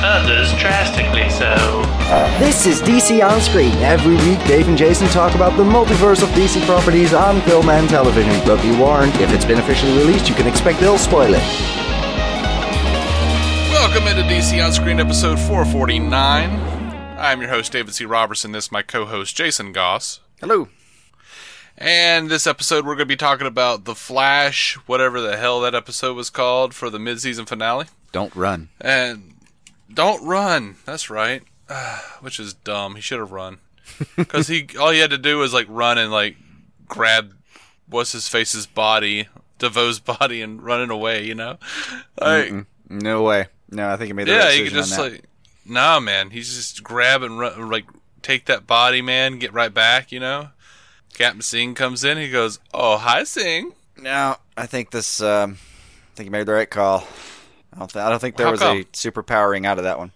Others 0.00 0.52
drastically 0.60 1.28
so. 1.28 1.82
This 2.38 2.66
is 2.66 2.80
DC 2.80 3.20
On 3.20 3.40
Screen. 3.40 3.72
Every 3.78 4.14
week, 4.14 4.38
Dave 4.46 4.68
and 4.68 4.78
Jason 4.78 5.08
talk 5.08 5.34
about 5.34 5.56
the 5.56 5.64
multiverse 5.64 6.22
of 6.22 6.28
DC 6.30 6.64
properties 6.66 7.12
on 7.12 7.40
film 7.40 7.68
and 7.68 7.88
television. 7.88 8.32
But 8.46 8.62
be 8.62 8.70
warned, 8.78 9.12
if 9.16 9.32
it's 9.32 9.44
been 9.44 9.58
officially 9.58 9.98
released, 9.98 10.28
you 10.28 10.36
can 10.36 10.46
expect 10.46 10.78
they'll 10.78 10.98
spoil 10.98 11.34
it. 11.34 11.42
Welcome 13.72 14.06
into 14.06 14.22
DC 14.22 14.64
On 14.64 14.72
Screen 14.72 15.00
episode 15.00 15.36
449. 15.36 16.48
I'm 17.18 17.40
your 17.40 17.50
host, 17.50 17.72
David 17.72 17.92
C. 17.92 18.04
Roberson. 18.04 18.52
This 18.52 18.66
is 18.66 18.72
my 18.72 18.82
co 18.82 19.04
host, 19.04 19.34
Jason 19.34 19.72
Goss. 19.72 20.20
Hello. 20.40 20.68
And 21.76 22.30
this 22.30 22.46
episode, 22.46 22.86
we're 22.86 22.94
going 22.94 22.98
to 22.98 23.06
be 23.06 23.16
talking 23.16 23.48
about 23.48 23.84
The 23.84 23.96
Flash, 23.96 24.74
whatever 24.86 25.20
the 25.20 25.36
hell 25.36 25.60
that 25.62 25.74
episode 25.74 26.14
was 26.14 26.30
called 26.30 26.72
for 26.72 26.88
the 26.88 27.00
mid 27.00 27.20
season 27.20 27.46
finale. 27.46 27.86
Don't 28.12 28.34
run. 28.36 28.68
And 28.80 29.34
don't 29.92 30.24
run. 30.24 30.76
That's 30.84 31.10
right. 31.10 31.42
Which 32.20 32.40
is 32.40 32.54
dumb. 32.54 32.94
He 32.96 33.00
should 33.00 33.20
have 33.20 33.32
run. 33.32 33.58
Because 34.16 34.48
he 34.48 34.68
all 34.78 34.90
he 34.90 34.98
had 34.98 35.10
to 35.10 35.18
do 35.18 35.38
was 35.38 35.54
like 35.54 35.66
run 35.68 35.96
and 35.98 36.12
like 36.12 36.36
grab 36.86 37.34
what's 37.88 38.12
his 38.12 38.28
face's 38.28 38.66
body, 38.66 39.28
DeVoe's 39.58 39.98
body, 39.98 40.42
and 40.42 40.62
running 40.62 40.90
away. 40.90 41.24
You 41.24 41.34
know, 41.34 41.58
like 42.20 42.50
Mm-mm. 42.50 42.66
No 42.90 43.22
way. 43.22 43.46
No, 43.70 43.90
I 43.90 43.96
think 43.96 44.08
he 44.08 44.12
made 44.12 44.28
the 44.28 44.32
yeah, 44.32 44.44
right 44.44 44.54
he 44.54 44.64
could 44.64 44.74
just 44.74 44.98
like 44.98 45.24
nah, 45.64 46.00
man. 46.00 46.30
He's 46.30 46.54
just 46.54 46.82
grab 46.82 47.22
and 47.22 47.38
run, 47.38 47.70
like 47.70 47.86
take 48.22 48.44
that 48.44 48.66
body, 48.66 49.00
man. 49.00 49.38
Get 49.38 49.52
right 49.52 49.72
back. 49.72 50.12
You 50.12 50.20
know. 50.20 50.50
Captain 51.14 51.42
Singh 51.42 51.74
comes 51.74 52.04
in. 52.04 52.16
He 52.18 52.30
goes, 52.30 52.60
"Oh, 52.72 52.96
hi, 52.98 53.24
Singh." 53.24 53.72
Now 53.96 54.38
I 54.56 54.66
think 54.66 54.90
this. 54.90 55.20
Um, 55.20 55.58
I 56.12 56.16
think 56.16 56.26
he 56.26 56.30
made 56.30 56.46
the 56.46 56.52
right 56.52 56.70
call. 56.70 57.06
I 57.78 57.80
don't, 57.80 57.90
th- 57.92 58.04
I 58.04 58.10
don't 58.10 58.18
think 58.18 58.36
there 58.36 58.46
How 58.46 58.52
was 58.52 58.60
come? 58.60 58.76
a 58.78 58.84
superpowering 58.84 59.64
out 59.66 59.78
of 59.78 59.84
that 59.84 59.98
one. 59.98 60.10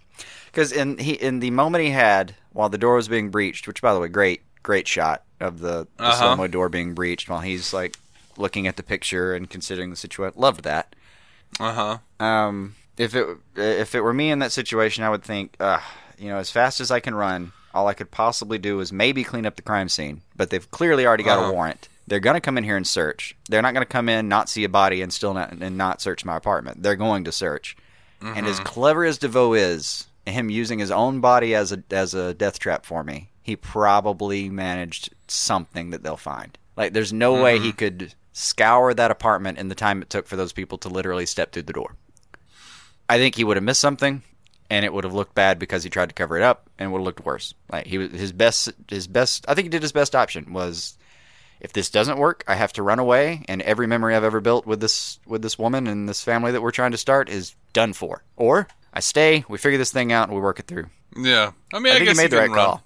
Because 0.47 0.71
in 0.71 0.97
he 0.99 1.13
in 1.13 1.39
the 1.39 1.49
moment 1.51 1.83
he 1.83 1.89
had 1.91 2.35
while 2.51 2.69
the 2.69 2.77
door 2.77 2.95
was 2.95 3.07
being 3.07 3.29
breached, 3.31 3.67
which 3.67 3.81
by 3.81 3.93
the 3.93 3.99
way, 3.99 4.07
great 4.07 4.41
great 4.61 4.87
shot 4.87 5.23
of 5.39 5.59
the, 5.59 5.87
the 5.97 6.03
Uh-huh. 6.03 6.13
slow 6.17 6.35
mo 6.35 6.47
door 6.47 6.69
being 6.69 6.93
breached 6.93 7.27
while 7.29 7.39
he's 7.39 7.73
like 7.73 7.97
looking 8.37 8.67
at 8.67 8.75
the 8.75 8.83
picture 8.83 9.33
and 9.33 9.49
considering 9.49 9.89
the 9.89 9.95
situation. 9.95 10.39
Loved 10.39 10.63
that. 10.63 10.95
Uh 11.59 11.73
huh. 12.19 12.25
Um, 12.25 12.75
if 12.97 13.15
it 13.15 13.25
if 13.55 13.95
it 13.95 14.01
were 14.01 14.13
me 14.13 14.29
in 14.29 14.39
that 14.39 14.51
situation, 14.51 15.03
I 15.03 15.09
would 15.09 15.23
think, 15.23 15.55
uh, 15.59 15.79
you 16.19 16.29
know, 16.29 16.37
as 16.37 16.51
fast 16.51 16.79
as 16.81 16.91
I 16.91 16.99
can 16.99 17.15
run, 17.15 17.51
all 17.73 17.87
I 17.87 17.93
could 17.95 18.11
possibly 18.11 18.57
do 18.59 18.79
is 18.79 18.93
maybe 18.93 19.23
clean 19.23 19.45
up 19.47 19.55
the 19.55 19.61
crime 19.63 19.89
scene. 19.89 20.21
But 20.35 20.49
they've 20.51 20.69
clearly 20.69 21.05
already 21.07 21.23
got 21.23 21.39
Uh-huh. 21.39 21.49
a 21.49 21.53
warrant. 21.53 21.87
They're 22.07 22.19
going 22.19 22.35
to 22.35 22.41
come 22.41 22.57
in 22.57 22.63
here 22.63 22.77
and 22.77 22.85
search. 22.85 23.35
They're 23.49 23.61
not 23.61 23.73
going 23.73 23.85
to 23.85 23.91
come 23.91 24.09
in, 24.09 24.27
not 24.27 24.49
see 24.49 24.63
a 24.63 24.69
body, 24.69 25.01
and 25.01 25.11
still 25.11 25.33
not 25.33 25.51
and 25.51 25.77
not 25.77 26.01
search 26.01 26.25
my 26.25 26.35
apartment. 26.35 26.83
They're 26.83 26.95
going 26.95 27.23
to 27.25 27.31
search. 27.31 27.77
And 28.21 28.47
as 28.47 28.55
mm-hmm. 28.55 28.63
clever 28.63 29.03
as 29.03 29.17
DeVoe 29.17 29.53
is, 29.53 30.07
him 30.25 30.49
using 30.49 30.79
his 30.79 30.91
own 30.91 31.19
body 31.19 31.53
as 31.53 31.73
a 31.73 31.83
as 31.91 32.13
a 32.13 32.33
death 32.33 32.57
trap 32.57 32.85
for 32.85 33.03
me, 33.03 33.29
he 33.41 33.57
probably 33.57 34.49
managed 34.49 35.13
something 35.27 35.89
that 35.89 36.03
they'll 36.03 36.15
find. 36.15 36.57
Like, 36.77 36.93
there's 36.93 37.13
no 37.13 37.43
way 37.43 37.59
he 37.59 37.69
mm-hmm. 37.69 37.77
could 37.77 38.15
scour 38.31 38.93
that 38.93 39.11
apartment 39.11 39.57
in 39.57 39.67
the 39.67 39.75
time 39.75 40.01
it 40.01 40.09
took 40.09 40.25
for 40.25 40.37
those 40.37 40.53
people 40.53 40.77
to 40.79 40.89
literally 40.89 41.25
step 41.25 41.51
through 41.51 41.63
the 41.63 41.73
door. 41.73 41.95
I 43.09 43.17
think 43.17 43.35
he 43.35 43.43
would 43.43 43.57
have 43.57 43.63
missed 43.63 43.81
something, 43.81 44.23
and 44.69 44.85
it 44.85 44.93
would 44.93 45.03
have 45.03 45.13
looked 45.13 45.35
bad 45.35 45.59
because 45.59 45.83
he 45.83 45.89
tried 45.89 46.09
to 46.09 46.15
cover 46.15 46.37
it 46.37 46.43
up, 46.43 46.69
and 46.79 46.91
would 46.91 46.99
have 46.99 47.05
looked 47.05 47.25
worse. 47.25 47.53
Like 47.69 47.85
he 47.85 47.97
was 47.97 48.11
his 48.11 48.31
best, 48.31 48.71
his 48.89 49.07
best. 49.07 49.45
I 49.47 49.53
think 49.53 49.65
he 49.65 49.69
did 49.69 49.81
his 49.81 49.91
best 49.91 50.15
option 50.15 50.53
was, 50.53 50.97
if 51.63 51.73
this 51.73 51.89
doesn't 51.89 52.17
work, 52.19 52.43
I 52.47 52.55
have 52.55 52.73
to 52.73 52.83
run 52.83 52.99
away, 52.99 53.43
and 53.47 53.61
every 53.63 53.87
memory 53.87 54.15
I've 54.15 54.23
ever 54.23 54.41
built 54.41 54.65
with 54.67 54.79
this 54.81 55.19
with 55.25 55.41
this 55.41 55.57
woman 55.57 55.87
and 55.87 56.07
this 56.07 56.21
family 56.23 56.51
that 56.51 56.61
we're 56.61 56.71
trying 56.71 56.91
to 56.91 56.97
start 56.97 57.29
is 57.29 57.55
done 57.73 57.93
for. 57.93 58.23
Or 58.35 58.67
I 58.93 58.99
stay, 58.99 59.43
we 59.47 59.57
figure 59.57 59.77
this 59.79 59.91
thing 59.91 60.11
out, 60.11 60.27
and 60.27 60.35
we 60.35 60.41
work 60.41 60.59
it 60.59 60.67
through. 60.67 60.87
Yeah. 61.17 61.51
I 61.73 61.79
mean, 61.79 61.93
I, 61.93 61.95
I 61.95 61.99
think 61.99 62.09
guess 62.09 62.17
he 62.17 62.23
made 62.23 62.31
the 62.31 62.37
right 62.37 62.49
run. 62.49 62.57
call. 62.57 62.83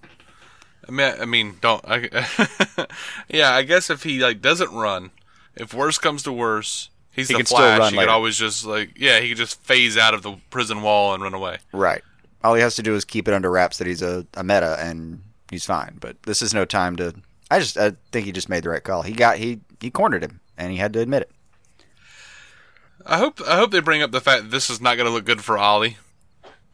I 0.87 0.91
mean, 0.91 1.13
I 1.19 1.25
mean, 1.25 1.57
don't. 1.59 1.83
I, 1.85 2.87
yeah, 3.27 3.51
I 3.53 3.63
guess 3.63 3.89
if 3.89 4.03
he 4.03 4.19
like 4.19 4.41
doesn't 4.41 4.71
run, 4.71 5.11
if 5.55 5.73
worse 5.73 5.97
comes 5.97 6.23
to 6.23 6.31
worse, 6.31 6.89
he's 7.11 7.27
He 7.27 7.33
the 7.33 7.39
can 7.39 7.45
still 7.45 7.57
Flash. 7.57 7.79
run 7.79 7.91
he 7.93 7.97
later. 7.97 8.07
could 8.07 8.13
always 8.13 8.37
just 8.37 8.65
like, 8.65 8.91
yeah, 8.95 9.19
he 9.19 9.29
could 9.29 9.37
just 9.37 9.61
phase 9.63 9.97
out 9.97 10.13
of 10.13 10.21
the 10.23 10.37
prison 10.49 10.81
wall 10.81 11.13
and 11.13 11.21
run 11.23 11.33
away. 11.33 11.57
Right. 11.73 12.03
All 12.43 12.53
he 12.53 12.61
has 12.61 12.75
to 12.75 12.83
do 12.83 12.95
is 12.95 13.03
keep 13.03 13.27
it 13.27 13.33
under 13.33 13.49
wraps 13.51 13.79
that 13.79 13.87
he's 13.87 14.01
a, 14.01 14.25
a 14.35 14.43
meta, 14.43 14.77
and 14.79 15.21
he's 15.51 15.65
fine. 15.65 15.97
But 15.99 16.21
this 16.23 16.41
is 16.41 16.53
no 16.53 16.63
time 16.63 16.95
to. 16.97 17.15
I 17.49 17.59
just 17.59 17.77
I 17.77 17.93
think 18.11 18.25
he 18.25 18.31
just 18.31 18.49
made 18.49 18.63
the 18.63 18.69
right 18.69 18.83
call. 18.83 19.03
He 19.03 19.13
got 19.13 19.37
he 19.37 19.61
he 19.79 19.89
cornered 19.89 20.23
him, 20.23 20.41
and 20.57 20.71
he 20.71 20.77
had 20.77 20.93
to 20.93 20.99
admit 20.99 21.23
it. 21.23 21.31
I 23.05 23.17
hope 23.17 23.41
I 23.47 23.55
hope 23.57 23.71
they 23.71 23.79
bring 23.79 24.01
up 24.01 24.11
the 24.11 24.21
fact 24.21 24.43
that 24.43 24.51
this 24.51 24.69
is 24.69 24.81
not 24.81 24.95
going 24.95 25.07
to 25.07 25.13
look 25.13 25.25
good 25.25 25.43
for 25.43 25.57
Ollie. 25.57 25.97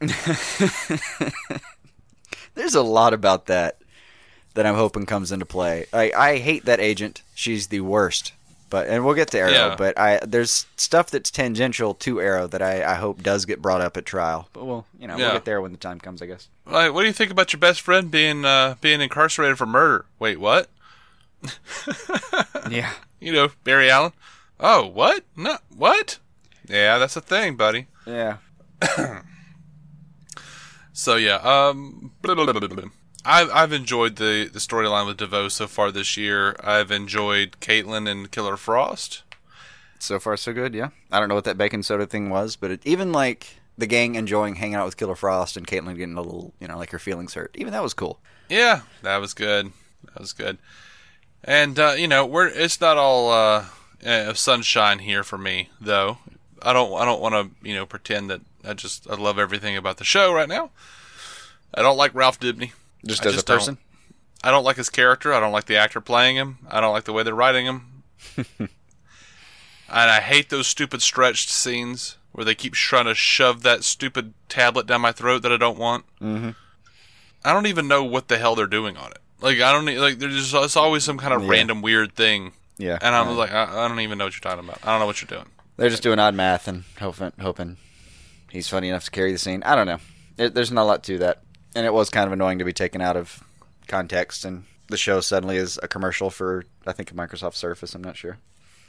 There's 2.54 2.74
a 2.74 2.82
lot 2.82 3.14
about 3.14 3.46
that 3.46 3.78
that 4.54 4.66
I'm 4.66 4.74
hoping 4.74 5.06
comes 5.06 5.30
into 5.30 5.46
play. 5.46 5.86
I 5.92 6.12
I 6.16 6.38
hate 6.38 6.64
that 6.64 6.80
agent. 6.80 7.22
She's 7.34 7.68
the 7.68 7.80
worst. 7.80 8.32
But 8.74 8.88
and 8.88 9.04
we'll 9.04 9.14
get 9.14 9.30
to 9.30 9.38
Arrow. 9.38 9.50
Yeah. 9.52 9.76
But 9.78 9.96
I 9.96 10.18
there's 10.26 10.66
stuff 10.76 11.08
that's 11.10 11.30
tangential 11.30 11.94
to 11.94 12.20
Arrow 12.20 12.48
that 12.48 12.60
I, 12.60 12.82
I 12.82 12.94
hope 12.94 13.22
does 13.22 13.44
get 13.44 13.62
brought 13.62 13.80
up 13.80 13.96
at 13.96 14.04
trial. 14.04 14.48
But 14.52 14.64
we'll 14.64 14.84
you 14.98 15.06
know 15.06 15.16
Yeah. 15.16 15.26
we'll 15.26 15.32
get 15.34 15.44
there 15.44 15.60
when 15.60 15.70
the 15.70 15.78
time 15.78 16.00
comes. 16.00 16.20
I 16.20 16.26
guess. 16.26 16.48
Like, 16.66 16.92
what 16.92 17.02
do 17.02 17.06
you 17.06 17.12
think 17.12 17.30
about 17.30 17.52
your 17.52 17.60
best 17.60 17.80
friend 17.82 18.10
being 18.10 18.44
uh, 18.44 18.74
being 18.80 19.00
incarcerated 19.00 19.58
for 19.58 19.66
murder? 19.66 20.06
Wait, 20.18 20.40
what? 20.40 20.68
Yeah. 22.68 22.90
You 23.20 23.32
know, 23.32 23.48
Barry 23.62 23.90
Allen. 23.90 24.12
Oh, 24.60 24.86
what? 24.86 25.24
No, 25.34 25.56
what? 25.74 26.18
Yeah, 26.68 26.98
that's 26.98 27.16
a 27.16 27.22
thing, 27.22 27.56
buddy. 27.56 27.86
Yeah. 28.06 28.36
So 30.92 31.16
yeah, 31.16 31.36
um, 31.36 32.12
blah, 32.22 32.34
blah, 32.34 32.44
blah, 32.44 32.60
blah, 32.60 32.68
blah. 32.68 32.84
I've 33.24 33.50
I've 33.50 33.72
enjoyed 33.72 34.16
the 34.16 34.48
the 34.52 34.58
storyline 34.58 35.06
with 35.06 35.16
DeVoe 35.16 35.48
so 35.48 35.66
far 35.66 35.90
this 35.90 36.16
year. 36.16 36.56
I've 36.62 36.90
enjoyed 36.90 37.56
Caitlin 37.60 38.08
and 38.08 38.30
Killer 38.30 38.56
Frost. 38.56 39.22
So 39.98 40.20
far, 40.20 40.36
so 40.36 40.52
good. 40.52 40.74
Yeah. 40.74 40.90
I 41.10 41.18
don't 41.18 41.28
know 41.28 41.34
what 41.34 41.44
that 41.44 41.56
bacon 41.56 41.82
soda 41.82 42.06
thing 42.06 42.28
was, 42.28 42.56
but 42.56 42.70
it, 42.70 42.82
even 42.84 43.12
like 43.12 43.58
the 43.78 43.86
gang 43.86 44.16
enjoying 44.16 44.56
hanging 44.56 44.74
out 44.74 44.84
with 44.84 44.96
Killer 44.96 45.14
Frost 45.14 45.56
and 45.56 45.66
Caitlin 45.66 45.96
getting 45.96 46.16
a 46.16 46.20
little, 46.20 46.52
you 46.60 46.68
know, 46.68 46.76
like 46.76 46.90
her 46.90 46.98
feelings 46.98 47.34
hurt. 47.34 47.54
Even 47.54 47.72
that 47.72 47.82
was 47.82 47.94
cool. 47.94 48.20
Yeah, 48.48 48.82
that 49.02 49.16
was 49.16 49.32
good. 49.32 49.72
That 50.04 50.20
was 50.20 50.32
good. 50.32 50.58
And 51.42 51.78
uh, 51.78 51.94
you 51.96 52.08
know, 52.08 52.26
we're 52.26 52.48
it's 52.48 52.80
not 52.80 52.98
all 52.98 53.30
uh, 53.30 53.64
uh, 54.04 54.34
sunshine 54.34 54.98
here 54.98 55.24
for 55.24 55.38
me, 55.38 55.70
though. 55.80 56.18
I 56.62 56.72
don't 56.72 56.92
I 57.00 57.04
don't 57.04 57.20
want 57.20 57.34
to 57.34 57.68
you 57.68 57.74
know 57.74 57.86
pretend 57.86 58.30
that 58.30 58.42
I 58.62 58.74
just 58.74 59.08
I 59.08 59.14
love 59.14 59.38
everything 59.38 59.76
about 59.76 59.96
the 59.96 60.04
show 60.04 60.32
right 60.32 60.48
now. 60.48 60.70
I 61.72 61.82
don't 61.82 61.96
like 61.96 62.14
Ralph 62.14 62.38
Dibney. 62.38 62.72
Just 63.04 63.24
I 63.24 63.28
as 63.28 63.34
just 63.34 63.48
a 63.48 63.52
person. 63.54 63.78
I 64.42 64.50
don't 64.50 64.64
like 64.64 64.76
his 64.76 64.90
character. 64.90 65.32
I 65.32 65.40
don't 65.40 65.52
like 65.52 65.66
the 65.66 65.76
actor 65.76 66.00
playing 66.00 66.36
him. 66.36 66.58
I 66.70 66.80
don't 66.80 66.92
like 66.92 67.04
the 67.04 67.12
way 67.12 67.22
they're 67.22 67.34
writing 67.34 67.66
him. 67.66 68.02
and 68.58 68.68
I 69.88 70.20
hate 70.20 70.50
those 70.50 70.66
stupid 70.66 71.02
stretched 71.02 71.50
scenes 71.50 72.16
where 72.32 72.44
they 72.44 72.54
keep 72.54 72.74
trying 72.74 73.04
to 73.06 73.14
shove 73.14 73.62
that 73.62 73.84
stupid 73.84 74.34
tablet 74.48 74.86
down 74.86 75.00
my 75.02 75.12
throat 75.12 75.42
that 75.42 75.52
I 75.52 75.56
don't 75.56 75.78
want. 75.78 76.04
Mm-hmm. 76.20 76.50
I 77.44 77.52
don't 77.52 77.66
even 77.66 77.86
know 77.88 78.02
what 78.04 78.28
the 78.28 78.38
hell 78.38 78.54
they're 78.54 78.66
doing 78.66 78.96
on 78.96 79.10
it. 79.12 79.18
Like 79.40 79.60
I 79.60 79.72
don't 79.72 79.84
like. 79.98 80.18
There's 80.18 80.50
just 80.50 80.54
it's 80.64 80.76
always 80.76 81.04
some 81.04 81.18
kind 81.18 81.34
of 81.34 81.42
Yeah. 81.42 81.50
random 81.50 81.82
weird 81.82 82.14
thing. 82.14 82.52
Yeah. 82.78 82.98
And 83.00 83.14
I'm 83.14 83.28
Yeah. 83.28 83.34
like, 83.34 83.52
I, 83.52 83.84
I 83.84 83.88
don't 83.88 84.00
even 84.00 84.18
know 84.18 84.24
what 84.24 84.34
you're 84.34 84.40
talking 84.40 84.64
about. 84.64 84.78
I 84.82 84.90
don't 84.90 85.00
know 85.00 85.06
what 85.06 85.20
you're 85.20 85.28
doing. 85.28 85.48
They're 85.76 85.90
just 85.90 86.02
doing 86.02 86.18
odd 86.18 86.34
math 86.34 86.66
and 86.66 86.84
hoping, 86.98 87.32
hoping 87.40 87.76
he's 88.50 88.68
funny 88.68 88.88
enough 88.88 89.04
to 89.04 89.10
carry 89.10 89.32
the 89.32 89.38
scene. 89.38 89.62
I 89.64 89.74
don't 89.76 89.86
know. 89.86 89.98
It, 90.38 90.54
there's 90.54 90.72
not 90.72 90.82
a 90.82 90.84
lot 90.84 91.04
to 91.04 91.18
that, 91.18 91.42
and 91.74 91.86
it 91.86 91.92
was 91.92 92.10
kind 92.10 92.26
of 92.26 92.32
annoying 92.32 92.58
to 92.58 92.64
be 92.64 92.72
taken 92.72 93.00
out 93.00 93.16
of 93.16 93.42
context, 93.88 94.44
and 94.44 94.64
the 94.88 94.96
show 94.96 95.20
suddenly 95.20 95.56
is 95.56 95.78
a 95.82 95.88
commercial 95.88 96.30
for 96.30 96.64
I 96.86 96.92
think 96.92 97.12
Microsoft 97.14 97.54
Surface. 97.54 97.94
I'm 97.94 98.02
not 98.02 98.16
sure. 98.16 98.38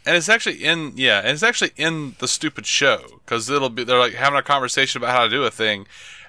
And 0.06 0.16
it's 0.16 0.30
actually 0.30 0.64
in 0.64 0.94
yeah, 0.96 1.20
and 1.20 1.30
it's 1.30 1.44
actually 1.44 1.72
in 1.78 2.16
the 2.20 2.28
stupid 2.28 2.66
show 2.66 3.02
because 3.26 3.50
it'll 3.50 3.70
be 3.70 3.84
they're 3.84 4.00
like 4.00 4.14
having 4.14 4.38
a 4.38 4.44
conversation 4.44 5.02
about 5.02 5.16
how 5.16 5.24
to 5.24 5.30
do 5.30 5.44
a 5.44 5.52
thing, 5.52 5.88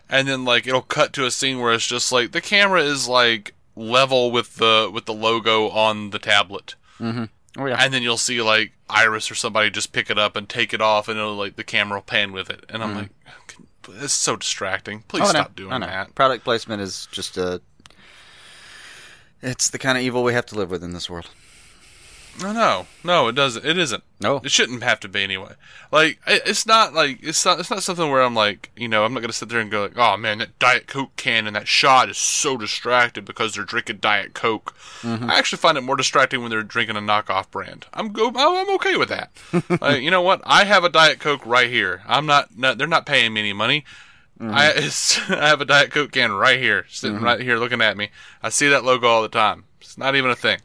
and 0.09 0.27
then 0.27 0.45
like 0.45 0.67
it'll 0.67 0.81
cut 0.83 1.13
to 1.15 1.27
a 1.27 1.31
scene 1.31 1.61
where 1.61 1.73
it's 1.75 1.87
just 1.87 2.11
like 2.11 2.33
the 2.33 2.41
camera 2.41 2.81
is 2.83 3.07
like 3.07 3.55
level 3.75 4.31
with 4.31 4.57
the 4.57 4.91
with 4.93 5.05
the 5.05 5.13
logo 5.15 5.69
on 5.69 6.11
the 6.11 6.19
tablet, 6.19 6.75
Mm-hmm. 6.99 7.25
Oh 7.59 7.67
yeah. 7.67 7.77
and 7.79 7.93
then 7.93 8.03
you'll 8.03 8.17
see 8.17 8.41
like 8.41 8.73
Iris 8.89 9.31
or 9.31 9.35
somebody 9.35 9.69
just 9.69 9.93
pick 9.93 10.09
it 10.11 10.19
up 10.19 10.37
and 10.37 10.49
take 10.49 10.73
it 10.73 10.81
off, 10.81 11.09
and 11.09 11.19
it'll 11.19 11.35
like 11.37 11.57
the 11.57 11.65
camera 11.65 11.99
will 11.99 12.03
pan 12.03 12.33
with 12.33 12.49
it, 12.49 12.65
and 12.71 12.83
I'm 12.83 12.93
Mhm. 12.93 12.97
like, 12.97 13.11
it's 13.89 14.13
so 14.13 14.37
distracting. 14.37 15.03
Please 15.09 15.23
Oh, 15.25 15.29
stop 15.31 15.55
doing 15.57 15.73
I 15.73 15.79
know. 15.79 15.87
that. 15.87 16.15
Product 16.15 16.45
placement 16.45 16.81
is 16.83 17.09
just 17.11 17.37
a. 17.37 17.61
It's 19.43 19.71
the 19.71 19.79
kind 19.79 19.97
of 19.99 20.03
evil 20.05 20.23
we 20.25 20.33
have 20.33 20.47
to 20.47 20.55
live 20.55 20.71
with 20.71 20.83
in 20.83 20.93
this 20.93 21.09
world. 21.11 21.29
No, 22.43 22.53
no, 22.53 22.87
no, 23.03 23.29
it 23.29 23.35
doesn't. 23.35 23.65
It 23.65 23.79
isn't. 23.79 24.05
No, 24.21 24.37
it 24.45 24.51
shouldn't 24.51 24.83
have 24.83 25.01
to 25.01 25.09
be 25.09 25.23
anyway. 25.25 25.55
Like, 25.91 26.19
it- 26.27 26.43
it's 26.45 26.67
not 26.67 26.93
like 26.93 27.19
it's 27.23 27.45
not. 27.45 27.59
It's 27.61 27.71
not 27.71 27.83
something 27.83 28.11
where 28.11 28.23
I'm 28.23 28.35
like, 28.35 28.71
you 28.77 28.89
know, 28.89 29.05
I'm 29.05 29.15
not 29.15 29.21
gonna 29.21 29.33
sit 29.33 29.49
there 29.49 29.61
and 29.61 29.71
go 29.71 29.83
like, 29.83 29.97
oh 29.97 30.17
man, 30.17 30.39
that 30.39 30.59
Diet 30.59 30.87
Coke 30.87 31.17
can 31.17 31.47
and 31.47 31.57
that 31.57 31.67
shot 31.69 32.09
is 32.11 32.19
so 32.19 32.57
distracted 32.57 33.25
because 33.25 33.55
they're 33.55 33.65
drinking 33.65 33.99
Diet 33.99 34.35
Coke. 34.35 34.75
Mhm. 35.03 35.31
I 35.31 35.39
actually 35.39 35.59
find 35.59 35.79
it 35.79 35.83
more 35.83 35.97
distracting 35.97 36.41
when 36.43 36.51
they're 36.51 36.63
drinking 36.63 36.97
a 36.97 37.01
knockoff 37.01 37.51
brand. 37.51 37.87
I'm 37.95 38.13
go. 38.13 38.29
I'm 38.35 38.71
okay 38.77 38.97
with 38.97 39.09
that. 39.09 39.31
like, 39.81 40.03
you 40.03 40.11
know 40.11 40.23
what? 40.23 40.43
I 40.45 40.65
have 40.65 40.85
a 40.85 40.89
Diet 40.91 41.19
Coke 41.21 41.45
right 41.47 41.71
here. 41.71 42.03
I'm 42.07 42.27
not. 42.27 42.57
no 42.57 42.75
they're 42.75 42.87
not 42.87 43.07
paying 43.07 43.33
me 43.33 43.41
any 43.41 43.53
money. 43.55 43.85
I, 44.39 44.73
it's, 44.77 45.19
I 45.31 45.49
have 45.49 45.63
a 45.63 45.65
Diet 45.65 45.91
Coke 45.91 46.13
can 46.13 46.31
right 46.33 46.59
here, 46.59 46.85
sitting 46.91 47.21
Mhm. 47.21 47.23
right 47.23 47.41
here 47.41 47.57
looking 47.57 47.81
at 47.81 47.97
me. 47.97 48.11
I 48.43 48.51
see 48.51 48.69
that 48.69 48.85
logo 48.85 49.07
all 49.07 49.23
the 49.23 49.29
time. 49.31 49.65
It's 49.81 49.97
not 49.97 50.15
even 50.15 50.31
a 50.31 50.37
thing. 50.37 50.59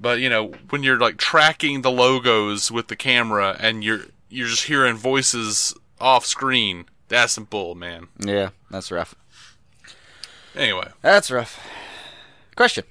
But 0.00 0.20
you 0.20 0.30
know, 0.30 0.52
when 0.70 0.82
you're 0.84 0.98
like 0.98 1.16
tracking 1.16 1.82
the 1.82 1.90
logos 1.90 2.70
with 2.70 2.86
the 2.88 2.96
camera 2.96 3.56
and 3.58 3.82
you're 3.82 4.02
you're 4.28 4.46
just 4.48 4.64
hearing 4.64 4.96
voices 4.96 5.74
off 6.00 6.24
screen, 6.24 6.84
that's 7.08 7.32
some 7.32 7.44
bull, 7.44 7.74
man. 7.74 8.06
Yeah, 8.18 8.50
that's 8.70 8.90
rough. 8.92 9.14
Anyway, 10.54 10.88
That's 11.02 11.30
rough. 11.30 11.60
Question. 12.56 12.84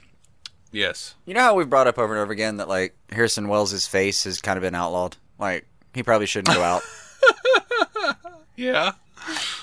yes. 0.71 1.15
You 1.25 1.33
know 1.33 1.41
how 1.41 1.55
we've 1.55 1.69
brought 1.69 1.87
up 1.87 1.97
over 1.97 2.13
and 2.13 2.21
over 2.21 2.31
again 2.31 2.57
that 2.57 2.69
like 2.69 2.95
Harrison 3.11 3.47
Wells' 3.49 3.85
face 3.87 4.23
has 4.23 4.39
kind 4.41 4.57
of 4.57 4.61
been 4.61 4.75
outlawed. 4.75 5.17
Like 5.37 5.65
he 5.93 6.03
probably 6.03 6.27
shouldn't 6.27 6.55
go 6.55 6.61
out. 6.63 6.81
Yeah. 8.55 8.93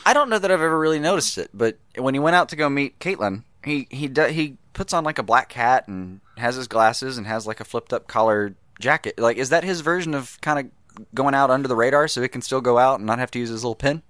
I 0.06 0.12
don't 0.14 0.31
know 0.31 0.38
that 0.38 0.50
I've 0.52 0.61
ever 0.61 0.79
really 0.79 1.00
noticed 1.00 1.37
it, 1.37 1.50
but 1.52 1.79
when 1.96 2.14
he 2.14 2.20
went 2.20 2.37
out 2.37 2.49
to 2.50 2.56
go 2.56 2.69
meet 2.69 2.99
Caitlin, 3.00 3.43
he 3.64 3.88
he 3.91 4.08
he 4.31 4.56
puts 4.73 4.93
on 4.93 5.02
like 5.02 5.19
a 5.19 5.23
black 5.25 5.52
hat 5.52 5.88
and 5.88 6.20
has 6.36 6.56
his 6.56 6.69
glasses 6.69 7.19
and 7.19 7.26
has 7.26 7.46
like 7.46 7.60
a 7.60 7.64
flipped 7.64 7.92
up 7.92 8.06
collar 8.06 8.54
jacket. 8.81 9.19
Like, 9.19 9.36
is 9.36 9.50
that 9.50 9.64
his 9.64 9.81
version 9.81 10.14
of 10.14 10.40
kind 10.40 10.58
of 10.58 11.04
going 11.14 11.34
out 11.34 11.50
under 11.50 11.69
the 11.69 11.76
radar 11.76 12.08
so 12.08 12.22
he 12.22 12.28
can 12.28 12.42
still 12.42 12.60
go 12.60 12.78
out 12.78 12.98
and 12.98 13.06
not 13.06 13.19
have 13.19 13.31
to 13.32 13.38
use 13.38 13.48
his 13.48 13.64
little 13.64 13.75
pin? 13.75 14.02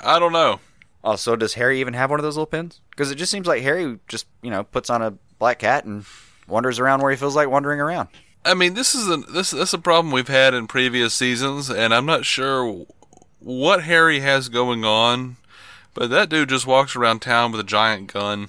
I 0.00 0.18
don't 0.18 0.32
know. 0.32 0.60
Oh, 1.02 1.10
also, 1.10 1.34
does 1.36 1.54
Harry 1.54 1.80
even 1.80 1.94
have 1.94 2.10
one 2.10 2.20
of 2.20 2.24
those 2.24 2.36
little 2.36 2.46
pins? 2.46 2.80
Because 2.90 3.10
it 3.10 3.14
just 3.14 3.32
seems 3.32 3.46
like 3.46 3.62
Harry 3.62 3.98
just 4.08 4.26
you 4.42 4.50
know 4.50 4.64
puts 4.64 4.90
on 4.90 5.02
a 5.02 5.14
black 5.38 5.62
hat 5.62 5.84
and 5.84 6.04
wanders 6.46 6.78
around 6.78 7.00
where 7.00 7.10
he 7.10 7.16
feels 7.16 7.36
like 7.36 7.48
wandering 7.48 7.80
around. 7.80 8.08
I 8.44 8.54
mean, 8.54 8.74
this 8.74 8.94
is 8.94 9.08
a 9.08 9.16
this 9.18 9.50
that's 9.50 9.72
a 9.72 9.78
problem 9.78 10.12
we've 10.12 10.28
had 10.28 10.54
in 10.54 10.66
previous 10.66 11.14
seasons, 11.14 11.70
and 11.70 11.94
I'm 11.94 12.06
not 12.06 12.24
sure 12.24 12.86
what 13.38 13.84
Harry 13.84 14.20
has 14.20 14.48
going 14.48 14.84
on, 14.84 15.36
but 15.94 16.10
that 16.10 16.28
dude 16.28 16.50
just 16.50 16.66
walks 16.66 16.94
around 16.94 17.20
town 17.20 17.52
with 17.52 17.60
a 17.60 17.64
giant 17.64 18.12
gun. 18.12 18.48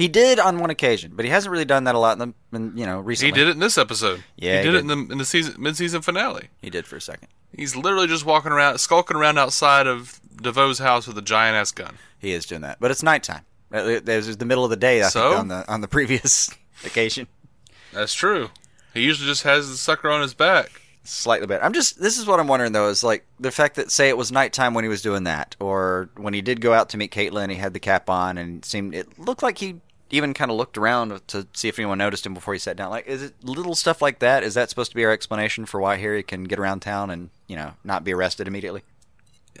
He 0.00 0.08
did 0.08 0.38
on 0.40 0.58
one 0.58 0.70
occasion, 0.70 1.12
but 1.14 1.26
he 1.26 1.30
hasn't 1.30 1.52
really 1.52 1.66
done 1.66 1.84
that 1.84 1.94
a 1.94 1.98
lot 1.98 2.18
in 2.18 2.32
the 2.50 2.56
in, 2.56 2.74
you 2.74 2.86
know 2.86 3.00
recently. 3.00 3.32
He 3.32 3.38
did 3.38 3.48
it 3.48 3.50
in 3.52 3.58
this 3.58 3.76
episode. 3.76 4.24
Yeah, 4.36 4.62
he 4.62 4.66
he 4.68 4.72
did, 4.72 4.74
it 4.76 4.78
in 4.78 4.86
the 4.86 5.12
in 5.12 5.18
the 5.18 5.26
season 5.26 5.56
mid 5.58 5.76
season 5.76 6.00
finale. 6.00 6.48
He 6.62 6.70
did 6.70 6.86
for 6.86 6.96
a 6.96 7.00
second. 7.02 7.28
He's 7.54 7.76
literally 7.76 8.06
just 8.06 8.24
walking 8.24 8.50
around, 8.50 8.78
skulking 8.78 9.18
around 9.18 9.36
outside 9.38 9.86
of 9.86 10.18
DeVoe's 10.36 10.78
house 10.78 11.06
with 11.06 11.18
a 11.18 11.22
giant 11.22 11.54
ass 11.56 11.70
gun. 11.72 11.98
He 12.18 12.32
is 12.32 12.46
doing 12.46 12.62
that, 12.62 12.78
but 12.80 12.90
it's 12.90 13.02
nighttime. 13.02 13.42
It 13.72 14.08
it 14.08 14.26
was 14.26 14.38
the 14.38 14.46
middle 14.46 14.64
of 14.64 14.70
the 14.70 14.76
day. 14.76 15.02
I 15.02 15.08
So? 15.08 15.28
think 15.28 15.40
on 15.40 15.48
the 15.48 15.70
on 15.70 15.80
the 15.82 15.88
previous 15.88 16.48
occasion. 16.86 17.26
That's 17.92 18.14
true. 18.14 18.48
He 18.94 19.02
usually 19.02 19.28
just 19.28 19.42
has 19.42 19.68
the 19.68 19.76
sucker 19.76 20.08
on 20.10 20.22
his 20.22 20.32
back. 20.32 20.80
Slightly 21.04 21.46
better. 21.46 21.62
I'm 21.62 21.72
just. 21.74 22.00
This 22.00 22.16
is 22.18 22.26
what 22.26 22.40
I'm 22.40 22.48
wondering 22.48 22.72
though. 22.72 22.88
Is 22.88 23.04
like 23.04 23.26
the 23.38 23.50
fact 23.50 23.76
that 23.76 23.90
say 23.90 24.08
it 24.08 24.16
was 24.16 24.32
nighttime 24.32 24.72
when 24.72 24.84
he 24.84 24.88
was 24.88 25.02
doing 25.02 25.24
that, 25.24 25.56
or 25.60 26.08
when 26.16 26.32
he 26.34 26.40
did 26.40 26.60
go 26.62 26.72
out 26.72 26.88
to 26.90 26.96
meet 26.96 27.10
Caitlin, 27.12 27.50
he 27.50 27.56
had 27.56 27.74
the 27.74 27.80
cap 27.80 28.08
on 28.08 28.38
and 28.38 28.64
seemed 28.64 28.94
it 28.94 29.18
looked 29.18 29.42
like 29.42 29.58
he 29.58 29.76
even 30.10 30.34
kind 30.34 30.50
of 30.50 30.56
looked 30.56 30.76
around 30.78 31.20
to 31.28 31.46
see 31.52 31.68
if 31.68 31.78
anyone 31.78 31.98
noticed 31.98 32.26
him 32.26 32.34
before 32.34 32.54
he 32.54 32.58
sat 32.60 32.76
down. 32.76 32.90
Like, 32.90 33.06
is 33.06 33.22
it 33.22 33.34
little 33.44 33.74
stuff 33.74 34.02
like 34.02 34.18
that? 34.20 34.42
Is 34.42 34.54
that 34.54 34.68
supposed 34.70 34.90
to 34.90 34.96
be 34.96 35.04
our 35.04 35.12
explanation 35.12 35.66
for 35.66 35.80
why 35.80 35.96
Harry 35.96 36.22
can 36.22 36.44
get 36.44 36.58
around 36.58 36.80
town 36.80 37.10
and 37.10 37.30
you 37.46 37.56
know 37.56 37.72
not 37.84 38.04
be 38.04 38.12
arrested 38.12 38.46
immediately? 38.48 38.82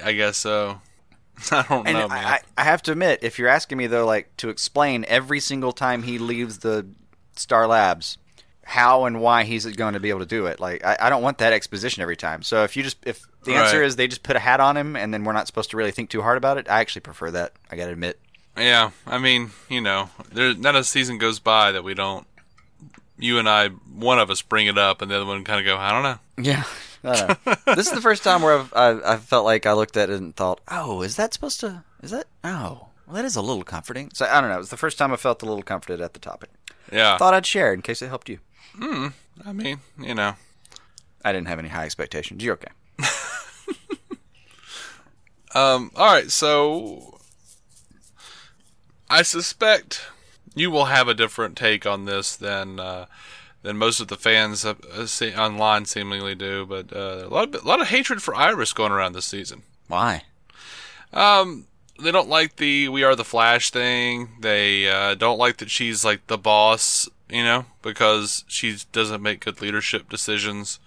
I 0.02 0.12
guess 0.12 0.36
so. 0.36 0.80
I 1.52 1.64
don't 1.68 1.86
And 1.86 1.96
know, 1.98 2.08
man. 2.08 2.24
I, 2.26 2.40
I 2.58 2.64
have 2.64 2.82
to 2.82 2.92
admit, 2.92 3.20
if 3.22 3.38
you're 3.38 3.48
asking 3.48 3.78
me 3.78 3.86
though, 3.86 4.06
like 4.06 4.36
to 4.38 4.48
explain 4.50 5.04
every 5.08 5.40
single 5.40 5.72
time 5.72 6.02
he 6.02 6.18
leaves 6.18 6.58
the 6.58 6.86
Star 7.36 7.66
Labs, 7.66 8.18
how 8.64 9.04
and 9.04 9.20
why 9.20 9.44
he's 9.44 9.64
going 9.66 9.94
to 9.94 10.00
be 10.00 10.10
able 10.10 10.20
to 10.20 10.26
do 10.26 10.46
it, 10.46 10.60
like 10.60 10.84
I, 10.84 10.96
I 11.00 11.10
don't 11.10 11.22
want 11.22 11.38
that 11.38 11.52
exposition 11.52 12.02
every 12.02 12.16
time. 12.16 12.42
So 12.42 12.62
if 12.64 12.76
you 12.76 12.82
just 12.82 12.98
if 13.06 13.26
the 13.44 13.54
answer 13.54 13.78
Right. 13.78 13.86
is 13.86 13.96
they 13.96 14.06
just 14.06 14.22
put 14.22 14.36
a 14.36 14.40
hat 14.40 14.60
on 14.60 14.76
him 14.76 14.96
and 14.96 15.12
then 15.14 15.24
we're 15.24 15.32
not 15.32 15.46
supposed 15.46 15.70
to 15.70 15.76
really 15.76 15.90
think 15.92 16.10
too 16.10 16.22
hard 16.22 16.36
about 16.36 16.58
it, 16.58 16.68
I 16.68 16.80
actually 16.80 17.00
prefer 17.02 17.30
that. 17.30 17.52
I 17.70 17.76
got 17.76 17.86
to 17.86 17.92
admit. 17.92 18.20
Yeah, 18.56 18.90
I 19.06 19.18
mean, 19.18 19.50
you 19.68 19.80
know, 19.80 20.10
there 20.32 20.54
not 20.54 20.76
a 20.76 20.84
season 20.84 21.18
goes 21.18 21.38
by 21.38 21.72
that 21.72 21.84
we 21.84 21.94
don't. 21.94 22.26
You 23.18 23.38
and 23.38 23.48
I, 23.48 23.68
one 23.68 24.18
of 24.18 24.30
us 24.30 24.42
bring 24.42 24.66
it 24.66 24.78
up, 24.78 25.02
and 25.02 25.10
the 25.10 25.16
other 25.16 25.26
one 25.26 25.44
kind 25.44 25.60
of 25.60 25.66
go, 25.66 25.76
I 25.76 25.92
don't 25.92 26.02
know. 26.02 26.18
Yeah. 26.42 26.64
I 27.04 27.16
don't 27.16 27.46
know. 27.46 27.74
this 27.74 27.86
is 27.86 27.92
the 27.92 28.00
first 28.00 28.22
time 28.24 28.42
where 28.42 28.58
I've, 28.58 28.74
I've, 28.74 29.02
I 29.04 29.16
felt 29.16 29.44
like 29.44 29.66
I 29.66 29.72
looked 29.72 29.96
at 29.96 30.10
it 30.10 30.18
and 30.18 30.34
thought, 30.34 30.60
oh, 30.68 31.02
is 31.02 31.16
that 31.16 31.32
supposed 31.34 31.60
to? 31.60 31.84
Is 32.02 32.10
that? 32.10 32.26
Oh, 32.44 32.88
well, 33.06 33.16
that 33.16 33.24
is 33.24 33.36
a 33.36 33.42
little 33.42 33.62
comforting. 33.62 34.10
So 34.14 34.26
I 34.26 34.40
don't 34.40 34.50
know. 34.50 34.56
It 34.56 34.58
was 34.58 34.70
the 34.70 34.76
first 34.76 34.98
time 34.98 35.12
I 35.12 35.16
felt 35.16 35.42
a 35.42 35.46
little 35.46 35.62
comforted 35.62 36.00
at 36.00 36.14
the 36.14 36.20
topic. 36.20 36.50
Yeah. 36.92 37.16
Thought 37.18 37.34
I'd 37.34 37.46
share 37.46 37.72
in 37.74 37.82
case 37.82 38.02
it 38.02 38.08
helped 38.08 38.28
you. 38.28 38.38
Hmm. 38.76 39.08
I 39.44 39.52
mean, 39.52 39.80
you 39.98 40.14
know. 40.14 40.34
I 41.24 41.32
didn't 41.32 41.48
have 41.48 41.58
any 41.58 41.68
high 41.68 41.84
expectations. 41.84 42.42
You're 42.42 42.54
okay. 42.54 42.72
Um. 45.54 45.90
All 45.96 46.06
right. 46.06 46.30
So, 46.30 47.18
I 49.10 49.22
suspect 49.22 50.06
you 50.54 50.70
will 50.70 50.86
have 50.86 51.08
a 51.08 51.14
different 51.14 51.56
take 51.56 51.84
on 51.84 52.04
this 52.04 52.36
than 52.36 52.78
uh, 52.78 53.06
than 53.62 53.76
most 53.76 54.00
of 54.00 54.08
the 54.08 54.16
fans 54.16 54.64
uh, 54.64 54.74
see, 55.06 55.34
online 55.34 55.84
seemingly 55.84 56.36
do. 56.36 56.64
But 56.64 56.94
uh, 56.94 57.26
a 57.26 57.28
lot 57.28 57.54
of 57.54 57.64
a 57.64 57.68
lot 57.68 57.80
of 57.80 57.88
hatred 57.88 58.22
for 58.22 58.34
Iris 58.34 58.72
going 58.72 58.92
around 58.92 59.12
this 59.12 59.26
season. 59.26 59.62
Why? 59.88 60.22
Um, 61.12 61.66
they 61.98 62.12
don't 62.12 62.28
like 62.28 62.56
the 62.56 62.88
"We 62.88 63.02
Are 63.02 63.16
the 63.16 63.24
Flash" 63.24 63.70
thing. 63.70 64.30
They 64.40 64.88
uh, 64.88 65.16
don't 65.16 65.38
like 65.38 65.56
that 65.58 65.70
she's 65.70 66.04
like 66.04 66.26
the 66.28 66.38
boss, 66.38 67.08
you 67.28 67.42
know, 67.42 67.66
because 67.82 68.44
she 68.46 68.76
doesn't 68.92 69.22
make 69.22 69.44
good 69.44 69.60
leadership 69.60 70.08
decisions. 70.08 70.78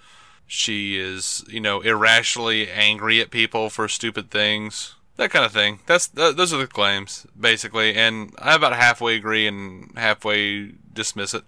She 0.48 0.98
is, 0.98 1.44
you 1.48 1.60
know, 1.60 1.82
irrationally 1.82 2.70
angry 2.70 3.20
at 3.22 3.32
people 3.32 3.70
for 3.70 3.88
stupid 3.88 4.30
things. 4.32 4.96
That 5.18 5.30
kind 5.30 5.46
of 5.46 5.52
thing. 5.52 5.80
That's 5.86 6.08
th- 6.08 6.36
those 6.36 6.54
are 6.54 6.58
the 6.58 6.68
claims 6.68 7.28
basically, 7.40 7.96
and 7.96 8.34
I 8.40 8.56
about 8.56 8.74
halfway 8.74 9.16
agree 9.16 9.48
and 9.48 9.92
halfway 9.96 10.72
dismiss 10.92 11.34
it. 11.34 11.44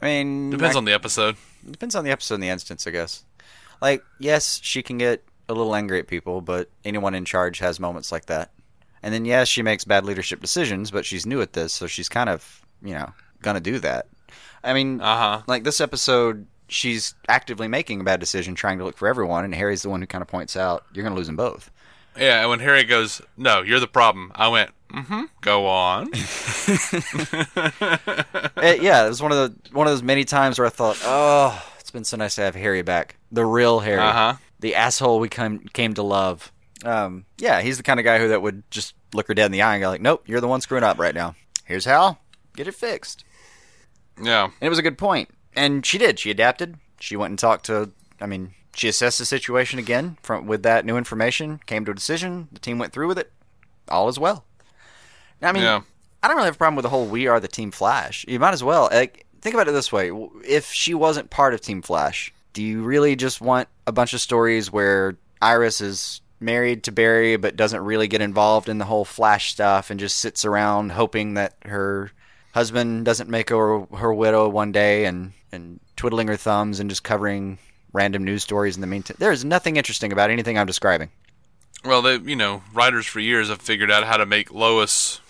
I 0.00 0.06
mean, 0.06 0.50
Depends 0.50 0.76
I- 0.76 0.78
on 0.78 0.84
the 0.84 0.92
episode. 0.92 1.36
Depends 1.70 1.94
on 1.94 2.04
the 2.04 2.10
episode 2.10 2.34
and 2.34 2.42
the 2.42 2.48
instance, 2.48 2.86
I 2.86 2.90
guess. 2.90 3.24
Like, 3.80 4.02
yes, 4.18 4.60
she 4.62 4.82
can 4.82 4.98
get 4.98 5.24
a 5.48 5.54
little 5.54 5.74
angry 5.74 5.98
at 5.98 6.06
people, 6.06 6.40
but 6.40 6.70
anyone 6.84 7.14
in 7.14 7.24
charge 7.24 7.58
has 7.58 7.78
moments 7.78 8.10
like 8.10 8.26
that. 8.26 8.50
And 9.02 9.12
then, 9.12 9.24
yes, 9.24 9.48
she 9.48 9.62
makes 9.62 9.84
bad 9.84 10.04
leadership 10.04 10.40
decisions, 10.40 10.90
but 10.90 11.04
she's 11.04 11.26
new 11.26 11.40
at 11.40 11.52
this, 11.52 11.72
so 11.72 11.86
she's 11.86 12.08
kind 12.08 12.30
of, 12.30 12.62
you 12.82 12.94
know, 12.94 13.12
gonna 13.42 13.60
do 13.60 13.80
that. 13.80 14.06
I 14.62 14.72
mean, 14.72 15.00
uh-huh. 15.00 15.42
like 15.48 15.64
this 15.64 15.80
episode, 15.80 16.46
she's 16.68 17.14
actively 17.28 17.66
making 17.66 18.00
a 18.00 18.04
bad 18.04 18.20
decision, 18.20 18.54
trying 18.54 18.78
to 18.78 18.84
look 18.84 18.96
for 18.96 19.08
everyone, 19.08 19.44
and 19.44 19.54
Harry's 19.54 19.82
the 19.82 19.90
one 19.90 20.00
who 20.00 20.06
kind 20.06 20.22
of 20.22 20.28
points 20.28 20.56
out, 20.56 20.84
"You're 20.92 21.02
gonna 21.02 21.16
lose 21.16 21.26
them 21.26 21.36
both." 21.36 21.71
Yeah, 22.18 22.40
and 22.40 22.50
when 22.50 22.60
Harry 22.60 22.84
goes, 22.84 23.22
"No, 23.36 23.62
you're 23.62 23.80
the 23.80 23.86
problem," 23.86 24.32
I 24.34 24.48
went, 24.48 24.70
"Mm-hmm. 24.92 25.22
Go 25.40 25.66
on." 25.66 26.10
It- 28.64 28.82
yeah, 28.82 29.04
it 29.04 29.08
was 29.08 29.22
one 29.22 29.32
of 29.32 29.38
the 29.38 29.74
one 29.74 29.86
of 29.86 29.92
those 29.92 30.02
many 30.02 30.24
times 30.24 30.58
where 30.58 30.66
I 30.66 30.70
thought, 30.70 30.98
oh, 31.04 31.62
it's 31.80 31.90
been 31.90 32.04
so 32.04 32.16
nice 32.16 32.34
to 32.36 32.42
have 32.42 32.54
Harry 32.54 32.82
back, 32.82 33.16
the 33.30 33.44
real 33.44 33.80
Harry, 33.80 34.00
Uh-huh. 34.00 34.34
the 34.60 34.74
asshole 34.74 35.20
we 35.20 35.28
came 35.28 35.60
came 35.72 35.94
to 35.94 36.02
love. 36.02 36.52
Um, 36.84 37.24
yeah, 37.38 37.60
he's 37.60 37.76
the 37.76 37.82
kind 37.82 38.00
of 38.00 38.04
guy 38.04 38.18
who 38.18 38.28
that 38.28 38.42
would 38.42 38.68
just 38.70 38.94
look 39.14 39.28
her 39.28 39.34
dead 39.34 39.46
in 39.46 39.52
the 39.52 39.62
eye 39.62 39.74
and 39.74 39.82
go 39.82 39.88
like, 39.88 40.00
nope, 40.00 40.24
you're 40.26 40.40
the 40.40 40.48
one 40.48 40.60
screwing 40.60 40.84
up 40.84 40.98
right 40.98 41.14
now. 41.14 41.34
Here's 41.64 41.84
how, 41.84 42.18
get 42.56 42.66
it 42.66 42.74
fixed. 42.74 43.24
yeah, 44.20 44.44
And 44.44 44.52
it 44.60 44.68
was 44.68 44.78
a 44.78 44.82
good. 44.82 45.00
And 45.54 45.84
she 45.86 45.98
did. 45.98 46.18
She 46.18 46.30
adapted. 46.30 46.76
She 46.98 47.16
went 47.16 47.30
and 47.30 47.38
talked 47.38 47.66
to. 47.66 47.92
I 48.20 48.26
mean, 48.26 48.54
she 48.74 48.88
assessed 48.88 49.18
the 49.18 49.24
situation 49.24 49.78
again 49.78 50.16
from 50.22 50.46
with 50.46 50.62
that 50.62 50.84
new 50.84 50.96
information. 50.96 51.60
Came 51.66 51.84
to 51.84 51.90
a 51.92 51.94
decision. 51.94 52.48
The 52.52 52.60
team 52.60 52.78
went 52.78 52.92
through 52.92 53.08
with 53.08 53.18
it. 53.18 53.32
All 53.88 54.08
is 54.08 54.18
well. 54.18 54.44
Now, 55.40 55.48
I 55.50 55.52
mean, 55.52 55.62
Yeah. 55.62 55.82
I 56.22 56.28
don't 56.28 56.36
really 56.36 56.46
have 56.46 56.54
a 56.54 56.58
problem 56.58 56.76
with 56.76 56.84
the 56.84 56.88
whole 56.88 57.06
"We 57.06 57.26
Are 57.26 57.40
the 57.40 57.48
Team 57.48 57.70
Flash." 57.72 58.24
You 58.28 58.38
might 58.38 58.54
as 58.54 58.62
well 58.62 58.88
like, 58.92 59.26
think 59.40 59.54
about 59.54 59.68
it 59.68 59.72
this 59.72 59.90
way: 59.90 60.10
if 60.46 60.72
she 60.72 60.94
wasn't 60.94 61.30
part 61.30 61.52
of 61.52 61.60
Team 61.60 61.82
Flash, 61.82 62.32
do 62.52 62.62
you 62.62 62.82
really 62.82 63.16
just 63.16 63.40
want 63.40 63.68
a 63.86 63.92
bunch 63.92 64.12
of 64.14 64.20
stories 64.20 64.70
where 64.70 65.16
Iris 65.40 65.80
is 65.80 66.20
married 66.38 66.84
to 66.84 66.92
Barry 66.92 67.36
but 67.36 67.56
doesn't 67.56 67.80
really 67.84 68.06
get 68.08 68.20
involved 68.20 68.68
in 68.68 68.78
the 68.78 68.84
whole 68.84 69.04
Flash 69.04 69.52
stuff 69.52 69.90
and 69.90 69.98
just 69.98 70.18
sits 70.18 70.44
around 70.44 70.92
hoping 70.92 71.34
that 71.34 71.54
her 71.64 72.12
husband 72.54 73.04
doesn't 73.04 73.28
make 73.30 73.50
her 73.50 73.80
her 73.96 74.14
widow 74.14 74.48
one 74.48 74.70
day 74.72 75.04
and 75.06 75.32
and 75.50 75.80
twiddling 75.96 76.28
her 76.28 76.36
thumbs 76.36 76.78
and 76.80 76.88
just 76.88 77.02
covering 77.02 77.58
random 77.92 78.24
news 78.24 78.42
stories 78.42 78.74
in 78.76 78.80
the 78.80 78.86
meantime? 78.86 79.16
There 79.18 79.32
is 79.32 79.44
nothing 79.44 79.76
interesting 79.76 80.12
about 80.12 80.30
anything 80.30 80.58
I'm 80.58 80.66
describing. 80.66 81.10
Well, 81.84 82.02
they, 82.02 82.16
you 82.16 82.36
know, 82.36 82.62
writers 82.72 83.06
for 83.06 83.18
years 83.20 83.48
have 83.48 83.60
figured 83.60 83.90
out 83.90 84.04
how 84.04 84.16
to 84.16 84.26
make 84.26 84.52
Lois 84.52 85.20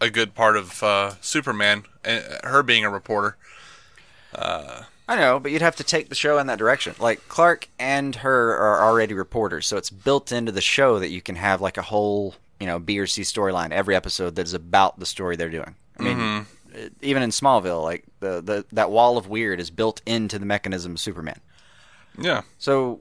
a 0.00 0.08
good 0.10 0.34
part 0.34 0.56
of 0.56 0.80
uh, 0.82 1.14
Superman, 1.20 1.82
and 2.04 2.24
her 2.44 2.62
being 2.62 2.84
a 2.84 2.90
reporter. 2.90 3.36
I 5.10 5.16
know, 5.16 5.40
but 5.40 5.52
you'd 5.52 5.62
have 5.62 5.76
to 5.76 5.84
take 5.84 6.08
the 6.10 6.14
show 6.14 6.38
in 6.38 6.46
that 6.48 6.58
direction. 6.58 6.94
Like 6.98 7.26
Clark 7.28 7.68
and 7.78 8.14
her 8.16 8.54
are 8.56 8.82
already 8.84 9.14
reporters, 9.14 9.66
so 9.66 9.76
it's 9.76 9.90
built 9.90 10.32
into 10.32 10.52
the 10.52 10.60
show 10.60 10.98
that 10.98 11.08
you 11.08 11.22
can 11.22 11.34
have 11.36 11.60
like 11.60 11.78
a 11.78 11.82
whole, 11.82 12.34
you 12.60 12.66
know, 12.66 12.78
B 12.78 12.98
or 12.98 13.06
C 13.06 13.22
storyline 13.22 13.70
every 13.70 13.96
episode 13.96 14.36
that 14.36 14.46
is 14.46 14.54
about 14.54 14.98
the 15.00 15.06
story 15.06 15.36
they're 15.36 15.48
doing. 15.48 15.74
I 15.98 16.02
mean, 16.02 16.46
it- 16.74 16.92
even 17.00 17.22
in 17.22 17.30
Smallville, 17.30 17.82
like 17.82 18.04
the, 18.20 18.42
the 18.42 18.66
that 18.72 18.90
wall 18.90 19.16
of 19.16 19.28
weird 19.28 19.60
is 19.60 19.70
built 19.70 20.02
into 20.06 20.38
the 20.38 20.46
mechanism 20.46 20.92
of 20.92 21.00
Superman. 21.00 21.40
Yeah, 22.18 22.42
So 22.58 23.00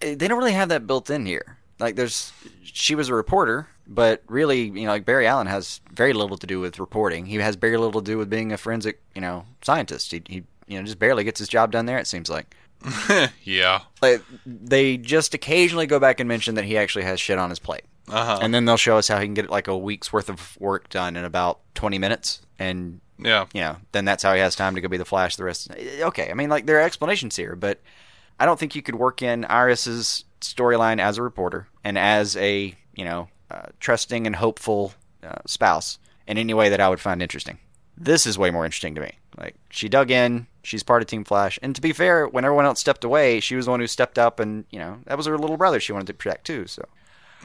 eh, 0.00 0.14
they 0.14 0.28
don't 0.28 0.38
really 0.38 0.52
have 0.52 0.68
that 0.70 0.86
built 0.86 1.10
in 1.10 1.26
here. 1.26 1.58
Like 1.78 1.96
there's 1.96 2.32
she 2.62 2.94
was 2.94 3.08
a 3.08 3.14
reporter, 3.14 3.68
but 3.86 4.22
really, 4.28 4.62
you 4.64 4.84
know, 4.84 4.90
like 4.90 5.04
Barry 5.04 5.26
Allen 5.26 5.46
has 5.46 5.80
very 5.92 6.12
little 6.12 6.38
to 6.38 6.46
do 6.46 6.60
with 6.60 6.78
reporting. 6.78 7.26
He 7.26 7.36
has 7.36 7.56
very 7.56 7.76
little 7.76 8.00
to 8.00 8.10
do 8.10 8.18
with 8.18 8.30
being 8.30 8.52
a 8.52 8.56
forensic, 8.56 9.02
you 9.14 9.20
know, 9.20 9.44
scientist. 9.62 10.10
He, 10.12 10.22
he 10.26 10.44
you 10.66 10.78
know, 10.78 10.84
just 10.84 10.98
barely 10.98 11.24
gets 11.24 11.38
his 11.38 11.48
job 11.48 11.72
done 11.72 11.86
there 11.86 11.98
it 11.98 12.06
seems 12.06 12.28
like. 12.28 12.54
yeah, 13.42 13.80
Like 14.02 14.22
they 14.44 14.96
just 14.96 15.34
occasionally 15.34 15.86
go 15.86 15.98
back 15.98 16.20
and 16.20 16.28
mention 16.28 16.54
that 16.54 16.64
he 16.64 16.76
actually 16.76 17.04
has 17.04 17.18
shit 17.20 17.38
on 17.38 17.50
his 17.50 17.58
plate. 17.58 17.84
uh-huh. 18.08 18.38
And 18.40 18.54
then 18.54 18.64
they'll 18.64 18.76
show 18.76 18.98
us 18.98 19.08
how 19.08 19.18
he 19.18 19.26
can 19.26 19.34
get 19.34 19.50
like 19.50 19.66
a 19.68 19.76
week's 19.76 20.12
worth 20.12 20.28
of 20.28 20.56
work 20.60 20.88
done 20.88 21.16
in 21.16 21.24
about 21.24 21.60
20 21.74 21.98
minutes 21.98 22.42
and 22.58 23.00
yeah, 23.18 23.46
you 23.54 23.62
know, 23.62 23.76
then 23.92 24.04
that's 24.04 24.22
how 24.22 24.34
he 24.34 24.40
has 24.40 24.54
time 24.54 24.74
to 24.74 24.80
go 24.80 24.88
be 24.88 24.98
the 24.98 25.04
Flash 25.04 25.36
the 25.36 25.44
rest. 25.44 25.70
Okay, 26.00 26.30
I 26.30 26.34
mean, 26.34 26.50
like 26.50 26.66
there 26.66 26.78
are 26.78 26.82
explanations 26.82 27.34
here, 27.34 27.56
but 27.56 27.80
I 28.38 28.46
don't 28.46 28.58
think 28.58 28.74
you 28.74 28.82
could 28.82 28.96
work 28.96 29.22
in 29.22 29.44
Iris's 29.44 30.24
storyline 30.40 31.00
as 31.00 31.18
a 31.18 31.22
reporter 31.22 31.66
and 31.82 31.98
as 31.98 32.36
a 32.36 32.74
you 32.94 33.04
know 33.04 33.28
uh, 33.50 33.66
trusting 33.80 34.26
and 34.26 34.36
hopeful 34.36 34.92
uh, 35.22 35.36
spouse 35.46 35.98
in 36.26 36.38
any 36.38 36.54
way 36.54 36.68
that 36.68 36.80
I 36.80 36.88
would 36.88 37.00
find 37.00 37.22
interesting. 37.22 37.58
This 37.96 38.26
is 38.26 38.38
way 38.38 38.50
more 38.50 38.64
interesting 38.64 38.94
to 38.96 39.00
me. 39.00 39.12
Like 39.38 39.54
she 39.70 39.88
dug 39.88 40.10
in, 40.10 40.46
she's 40.62 40.82
part 40.82 41.02
of 41.02 41.08
Team 41.08 41.24
Flash, 41.24 41.58
and 41.62 41.74
to 41.74 41.80
be 41.80 41.92
fair, 41.92 42.26
when 42.26 42.44
everyone 42.44 42.64
else 42.64 42.80
stepped 42.80 43.04
away, 43.04 43.40
she 43.40 43.56
was 43.56 43.66
the 43.66 43.70
one 43.70 43.80
who 43.80 43.86
stepped 43.86 44.18
up, 44.18 44.40
and 44.40 44.64
you 44.70 44.78
know 44.78 44.98
that 45.06 45.16
was 45.16 45.26
her 45.26 45.38
little 45.38 45.56
brother 45.56 45.80
she 45.80 45.92
wanted 45.92 46.08
to 46.08 46.14
protect 46.14 46.46
too. 46.46 46.66
So 46.66 46.84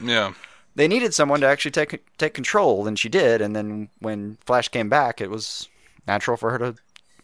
yeah. 0.02 0.32
they 0.74 0.88
needed 0.88 1.14
someone 1.14 1.40
to 1.40 1.46
actually 1.46 1.70
take 1.70 2.04
take 2.18 2.34
control, 2.34 2.86
and 2.86 2.98
she 2.98 3.08
did. 3.08 3.40
And 3.40 3.56
then 3.56 3.88
when 4.00 4.38
Flash 4.44 4.68
came 4.68 4.88
back, 4.88 5.20
it 5.20 5.30
was 5.30 5.68
natural 6.06 6.36
for 6.36 6.50
her 6.50 6.58
to 6.58 6.74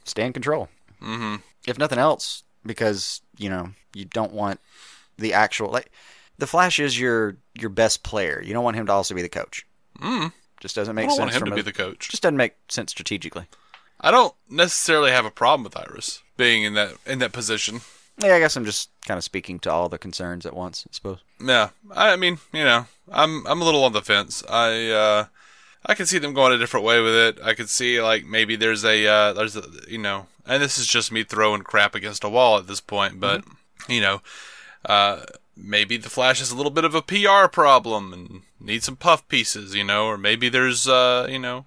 stay 0.04 0.24
in 0.24 0.32
control. 0.32 0.68
Mm-hmm. 1.02 1.36
If 1.66 1.78
nothing 1.78 1.98
else, 1.98 2.44
because 2.64 3.20
you 3.36 3.48
know 3.48 3.70
you 3.94 4.04
don't 4.04 4.32
want 4.32 4.60
the 5.16 5.32
actual 5.34 5.70
like 5.70 5.90
the 6.38 6.46
Flash 6.46 6.78
is 6.78 6.98
your 6.98 7.36
your 7.54 7.70
best 7.70 8.02
player. 8.02 8.42
You 8.42 8.52
don't 8.52 8.64
want 8.64 8.76
him 8.76 8.86
to 8.86 8.92
also 8.92 9.14
be 9.14 9.22
the 9.22 9.28
coach. 9.28 9.66
Mm. 10.00 10.32
Just 10.60 10.74
doesn't 10.74 10.94
make 10.94 11.10
sense. 11.10 11.18
I 11.18 11.22
don't 11.22 11.30
sense. 11.32 11.40
want 11.40 11.48
him 11.48 11.54
to 11.54 11.60
a- 11.60 11.64
be 11.64 11.70
the 11.70 11.72
coach. 11.72 12.08
Just 12.08 12.22
doesn't 12.22 12.36
make 12.36 12.54
sense 12.68 12.90
strategically. 12.90 13.46
I 14.00 14.10
don't 14.10 14.34
necessarily 14.48 15.10
have 15.10 15.24
a 15.24 15.30
problem 15.30 15.64
with 15.64 15.76
Iris 15.76 16.22
being 16.36 16.62
in 16.62 16.74
that 16.74 16.94
in 17.06 17.18
that 17.18 17.32
position. 17.32 17.80
Yeah, 18.20 18.34
I 18.34 18.40
guess 18.40 18.56
I'm 18.56 18.64
just 18.64 18.90
kind 19.06 19.16
of 19.18 19.24
speaking 19.24 19.60
to 19.60 19.70
all 19.70 19.88
the 19.88 19.98
concerns 19.98 20.44
at 20.44 20.54
once. 20.54 20.84
I 20.88 20.90
suppose. 20.92 21.18
Yeah, 21.40 21.70
I 21.94 22.16
mean, 22.16 22.38
you 22.52 22.64
know, 22.64 22.86
I'm 23.10 23.46
I'm 23.46 23.60
a 23.60 23.64
little 23.64 23.84
on 23.84 23.92
the 23.92 24.02
fence. 24.02 24.42
I 24.48 24.90
uh, 24.90 25.24
I 25.86 25.94
can 25.94 26.06
see 26.06 26.18
them 26.18 26.34
going 26.34 26.52
a 26.52 26.58
different 26.58 26.86
way 26.86 27.00
with 27.00 27.14
it. 27.14 27.38
I 27.42 27.54
could 27.54 27.68
see 27.68 28.00
like 28.00 28.24
maybe 28.24 28.56
there's 28.56 28.84
a 28.84 29.06
uh, 29.06 29.32
there's 29.32 29.56
a 29.56 29.64
you 29.88 29.98
know, 29.98 30.26
and 30.46 30.62
this 30.62 30.78
is 30.78 30.86
just 30.86 31.12
me 31.12 31.24
throwing 31.24 31.62
crap 31.62 31.94
against 31.94 32.24
a 32.24 32.28
wall 32.28 32.58
at 32.58 32.66
this 32.66 32.80
point, 32.80 33.20
but 33.20 33.44
you 33.88 34.00
know, 34.00 34.20
uh, 34.84 35.22
maybe 35.56 35.96
the 35.96 36.10
Flash 36.10 36.40
is 36.40 36.50
a 36.50 36.56
little 36.56 36.70
bit 36.70 36.84
of 36.84 36.94
a 36.94 37.02
PR 37.02 37.48
problem 37.50 38.12
and 38.12 38.42
needs 38.60 38.86
some 38.86 38.96
puff 38.96 39.26
pieces, 39.28 39.74
you 39.74 39.84
know, 39.84 40.06
or 40.06 40.18
maybe 40.18 40.48
there's 40.48 40.88
uh, 40.88 41.26
you 41.30 41.38
know, 41.38 41.66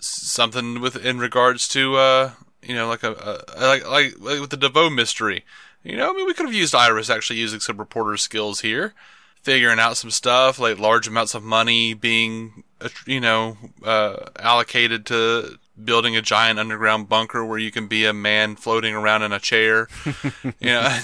something 0.00 0.80
with 0.80 0.96
in 1.04 1.18
regards 1.18 1.68
to 1.68 1.96
uh, 1.96 2.30
you 2.62 2.74
know, 2.74 2.88
like 2.88 3.02
a, 3.02 3.12
a 3.56 3.66
like, 3.66 3.86
like 3.88 4.14
like 4.20 4.40
with 4.40 4.50
the 4.50 4.56
DeVoe 4.56 4.90
mystery. 4.90 5.44
You 5.82 5.96
know, 5.96 6.10
I 6.10 6.12
mean, 6.12 6.26
we 6.26 6.34
could 6.34 6.46
have 6.46 6.54
used 6.54 6.74
Iris 6.74 7.10
actually 7.10 7.40
using 7.40 7.58
some 7.58 7.76
reporter 7.76 8.16
skills 8.16 8.60
here, 8.60 8.94
figuring 9.42 9.80
out 9.80 9.96
some 9.96 10.12
stuff 10.12 10.60
like 10.60 10.78
large 10.78 11.08
amounts 11.08 11.34
of 11.34 11.42
money 11.42 11.92
being, 11.92 12.62
you 13.06 13.20
know, 13.20 13.56
uh, 13.84 14.16
allocated 14.38 15.06
to 15.06 15.58
building 15.82 16.16
a 16.16 16.22
giant 16.22 16.58
underground 16.58 17.08
bunker 17.08 17.44
where 17.44 17.58
you 17.58 17.70
can 17.70 17.86
be 17.88 18.04
a 18.04 18.12
man 18.12 18.56
floating 18.56 18.94
around 18.94 19.22
in 19.22 19.32
a 19.32 19.38
chair. 19.40 19.88
you 20.44 20.52
know, 20.60 20.98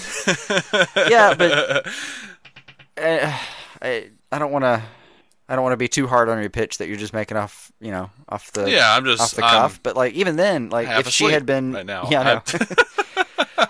yeah, 1.09 1.35
but 1.35 1.51
uh, 1.53 1.83
I 3.83 4.11
I 4.31 4.39
don't 4.39 4.53
want 4.53 4.65
to. 4.65 4.83
I 5.51 5.55
don't 5.55 5.63
want 5.63 5.73
to 5.73 5.79
be 5.79 5.89
too 5.89 6.07
hard 6.07 6.29
on 6.29 6.39
your 6.41 6.51
pitch 6.51 6.77
that 6.77 6.89
you're 6.89 6.99
just 6.99 7.15
making 7.15 7.39
off, 7.39 7.73
you 7.81 7.91
know, 7.91 8.11
off 8.29 8.53
the 8.53 8.71
Yeah, 8.71 8.95
I'm 8.95 9.07
just- 9.07 9.23
off 9.23 9.31
the 9.31 9.43
I'm 9.43 9.51
cuff. 9.51 9.83
But 9.83 9.97
like 9.97 10.13
even 10.13 10.37
then, 10.37 10.69
like 10.69 10.87
if 10.89 11.09
she 11.09 11.25
had 11.25 11.47
been, 11.47 11.73
right 11.73 11.87
now. 11.87 12.07
yeah, 12.11 12.43
I 12.45 12.67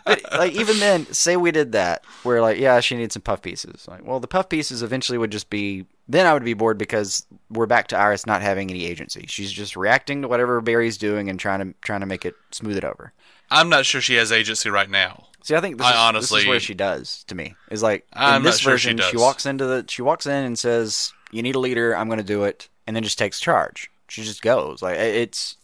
but 0.04 0.32
like 0.32 0.52
even 0.54 0.80
then, 0.80 1.06
say 1.12 1.36
we 1.36 1.52
did 1.52 1.72
that, 1.72 2.04
where 2.24 2.42
like 2.42 2.58
yeah, 2.58 2.80
she 2.80 2.96
needs 2.96 3.14
some 3.14 3.22
puff 3.22 3.42
pieces. 3.42 3.86
Like, 3.86 4.04
well, 4.04 4.18
the 4.18 4.26
puff 4.26 4.48
pieces 4.48 4.82
eventually 4.82 5.18
would 5.18 5.30
just 5.30 5.50
be. 5.50 5.86
Then 6.08 6.24
I 6.26 6.32
would 6.32 6.44
be 6.44 6.54
bored 6.54 6.78
because 6.78 7.26
we're 7.50 7.66
back 7.66 7.88
to 7.88 7.96
Iris 7.98 8.24
not 8.26 8.40
having 8.40 8.70
any 8.70 8.86
agency. 8.86 9.26
She's 9.28 9.52
just 9.52 9.76
reacting 9.76 10.22
to 10.22 10.28
whatever 10.28 10.60
Barry's 10.60 10.96
doing 10.96 11.28
and 11.28 11.38
trying 11.38 11.60
to 11.60 11.74
trying 11.82 12.00
to 12.00 12.06
make 12.06 12.24
it 12.24 12.34
smooth 12.50 12.78
it 12.78 12.84
over. 12.84 13.12
I'm 13.50 13.68
not 13.68 13.84
sure 13.86 14.00
she 14.00 14.14
has 14.14 14.32
agency 14.32 14.70
right 14.70 14.88
now. 14.90 15.26
See, 15.42 15.54
I 15.54 15.60
think 15.60 15.78
this, 15.78 15.86
I 15.86 15.90
is, 15.90 15.94
this 15.94 16.00
honestly- 16.02 16.40
is 16.42 16.46
where 16.46 16.60
she 16.60 16.74
does 16.74 17.24
to 17.24 17.34
me. 17.34 17.54
Is 17.70 17.82
like 17.82 18.02
in 18.14 18.22
I'm 18.22 18.42
not 18.42 18.50
this 18.50 18.58
sure 18.60 18.76
she 18.78 18.88
version, 18.88 18.96
she, 19.06 19.12
does. 19.12 19.20
walks 19.20 19.46
into 19.46 19.66
the 19.66 19.84
she 19.88 20.02
walks 20.02 20.26
in 20.26 20.44
and 20.44 20.58
says, 20.58 21.12
"You 21.30 21.42
need 21.42 21.54
a 21.54 21.58
leader. 21.60 21.94
I'm 21.96 22.08
going 22.08 22.18
to 22.18 22.24
do 22.24 22.44
it," 22.44 22.68
and 22.86 22.96
then 22.96 23.02
just 23.02 23.18
takes 23.18 23.38
charge. 23.40 23.90
She 24.08 24.22
just 24.22 24.40
goes. 24.42 24.80
Like 24.82 24.96
it's 24.96 25.56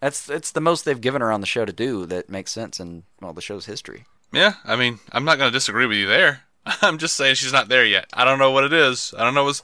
that's 0.00 0.28
it's 0.28 0.52
the 0.52 0.60
most 0.60 0.84
they've 0.84 1.00
given 1.00 1.22
her 1.22 1.32
on 1.32 1.40
the 1.40 1.46
show 1.46 1.64
to 1.64 1.72
do 1.72 2.04
that 2.06 2.28
makes 2.28 2.52
sense 2.52 2.80
in 2.80 3.04
well 3.20 3.32
the 3.32 3.40
show's 3.40 3.64
history. 3.66 4.04
Yeah, 4.32 4.54
I 4.64 4.76
mean, 4.76 4.98
I'm 5.12 5.24
not 5.24 5.38
going 5.38 5.50
to 5.50 5.56
disagree 5.56 5.86
with 5.86 5.96
you 5.96 6.06
there. 6.08 6.42
I'm 6.82 6.98
just 6.98 7.16
saying 7.16 7.34
she's 7.36 7.52
not 7.52 7.68
there 7.68 7.84
yet. 7.84 8.06
I 8.12 8.24
don't 8.24 8.38
know 8.38 8.50
what 8.50 8.64
it 8.64 8.72
is. 8.72 9.12
I 9.18 9.24
don't 9.24 9.34
know 9.34 9.44
what's. 9.44 9.62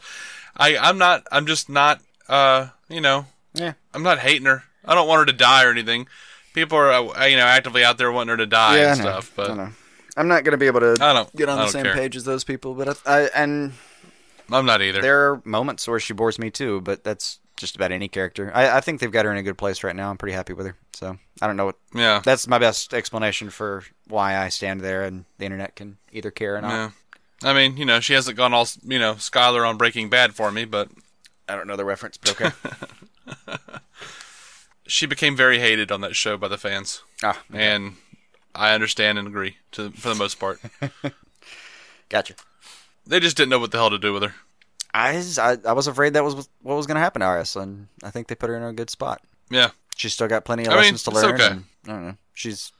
I 0.56 0.76
I'm 0.76 0.98
not. 0.98 1.26
I'm 1.32 1.46
just 1.46 1.68
not. 1.68 2.00
Uh, 2.28 2.68
you 2.88 3.00
know. 3.00 3.26
Yeah. 3.54 3.72
I'm 3.94 4.02
not 4.02 4.18
hating 4.18 4.46
her. 4.46 4.62
I 4.84 4.94
don't 4.94 5.08
want 5.08 5.20
her 5.20 5.26
to 5.26 5.32
die 5.36 5.64
or 5.64 5.70
anything. 5.70 6.06
People 6.54 6.78
are, 6.78 6.90
uh, 6.90 7.26
you 7.26 7.36
know, 7.36 7.44
actively 7.44 7.84
out 7.84 7.98
there 7.98 8.10
wanting 8.12 8.30
her 8.30 8.36
to 8.36 8.46
die 8.46 8.78
Yeah, 8.78 8.92
and 8.92 9.00
stuff. 9.00 9.32
But 9.34 9.50
I 9.50 9.54
know. 9.54 9.68
I'm 10.16 10.28
not 10.28 10.44
going 10.44 10.52
to 10.52 10.58
be 10.58 10.66
able 10.66 10.80
to 10.80 10.96
I 11.00 11.12
don't- 11.12 11.34
get 11.36 11.48
on 11.48 11.58
I 11.58 11.64
the 11.66 11.70
same 11.70 11.84
care. 11.84 11.94
page 11.94 12.16
as 12.16 12.24
those 12.24 12.44
people, 12.44 12.74
but 12.74 13.00
I, 13.06 13.22
I 13.22 13.28
and 13.34 13.72
I'm 14.50 14.66
not 14.66 14.82
either. 14.82 15.00
there 15.00 15.30
are 15.32 15.42
moments 15.44 15.86
where 15.88 16.00
she 16.00 16.12
bores 16.12 16.38
me 16.38 16.50
too. 16.50 16.80
But 16.80 17.04
that's 17.04 17.38
just 17.60 17.76
about 17.76 17.92
any 17.92 18.08
character. 18.08 18.50
I, 18.54 18.78
I 18.78 18.80
think 18.80 19.00
they've 19.00 19.12
got 19.12 19.24
her 19.24 19.30
in 19.32 19.36
a 19.38 19.42
good 19.42 19.58
place 19.58 19.84
right 19.84 19.94
now. 19.94 20.10
I'm 20.10 20.16
pretty 20.18 20.34
happy 20.34 20.52
with 20.52 20.66
her. 20.66 20.76
So 20.94 21.16
I 21.40 21.46
don't 21.46 21.56
know 21.56 21.66
what 21.66 21.76
Yeah. 21.94 22.20
that's 22.24 22.46
my 22.48 22.58
best 22.58 22.92
explanation 22.94 23.50
for 23.50 23.84
why 24.08 24.36
I 24.36 24.48
stand 24.48 24.80
there, 24.80 25.02
and 25.04 25.24
the 25.38 25.44
internet 25.44 25.76
can 25.76 25.98
either 26.12 26.30
care 26.30 26.56
or 26.56 26.60
not. 26.62 26.70
Yeah. 26.70 26.90
I 27.42 27.54
mean, 27.54 27.76
you 27.76 27.84
know, 27.86 28.00
she 28.00 28.12
hasn't 28.14 28.36
gone 28.36 28.52
all, 28.52 28.66
you 28.84 28.98
know, 28.98 29.14
Skylar 29.14 29.66
on 29.68 29.76
Breaking 29.78 30.10
Bad 30.10 30.34
for 30.34 30.50
me, 30.50 30.64
but 30.64 30.90
I 31.48 31.56
don't 31.56 31.66
know 31.66 31.76
the 31.76 31.84
reference, 31.86 32.16
but 32.18 32.30
okay. 32.38 32.50
she 34.86 35.06
became 35.06 35.36
very 35.36 35.58
hated 35.58 35.90
on 35.92 36.00
that 36.02 36.16
show 36.16 36.36
by 36.36 36.48
the 36.48 36.58
fans. 36.58 37.02
ah, 37.22 37.40
And 37.52 37.94
I 38.54 38.74
understand 38.74 39.18
and 39.18 39.28
agree 39.28 39.56
to 39.72 39.90
for 39.92 40.08
the 40.08 40.14
most 40.14 40.38
part. 40.40 40.60
gotcha. 42.08 42.34
They 43.06 43.20
just 43.20 43.36
didn't 43.36 43.50
know 43.50 43.58
what 43.58 43.70
the 43.70 43.78
hell 43.78 43.90
to 43.90 43.98
do 43.98 44.12
with 44.12 44.22
her. 44.22 44.34
I, 44.92 45.16
was- 45.16 45.38
I 45.38 45.56
I 45.64 45.72
was 45.72 45.86
afraid 45.86 46.14
that 46.14 46.24
was 46.24 46.34
what 46.62 46.74
was 46.76 46.86
going 46.86 46.96
to 46.96 47.00
happen 47.00 47.20
to 47.20 47.26
Iris, 47.26 47.56
and 47.56 47.88
I 48.02 48.10
think 48.10 48.28
they 48.28 48.34
put 48.34 48.50
her 48.50 48.56
in 48.56 48.62
a 48.62 48.72
good 48.72 48.90
spot. 48.90 49.20
Yeah. 49.50 49.70
She's 49.96 50.14
still 50.14 50.28
got 50.28 50.44
plenty 50.44 50.64
of 50.64 50.68
I 50.68 50.76
mean, 50.76 50.78
lessons 50.82 51.02
to 51.04 51.10
it's 51.10 51.22
learn. 51.22 51.34
okay. 51.34 51.46
and, 51.48 51.64
I 51.86 51.88
don't 51.90 52.06
know. 52.06 52.16
She's 52.34 52.72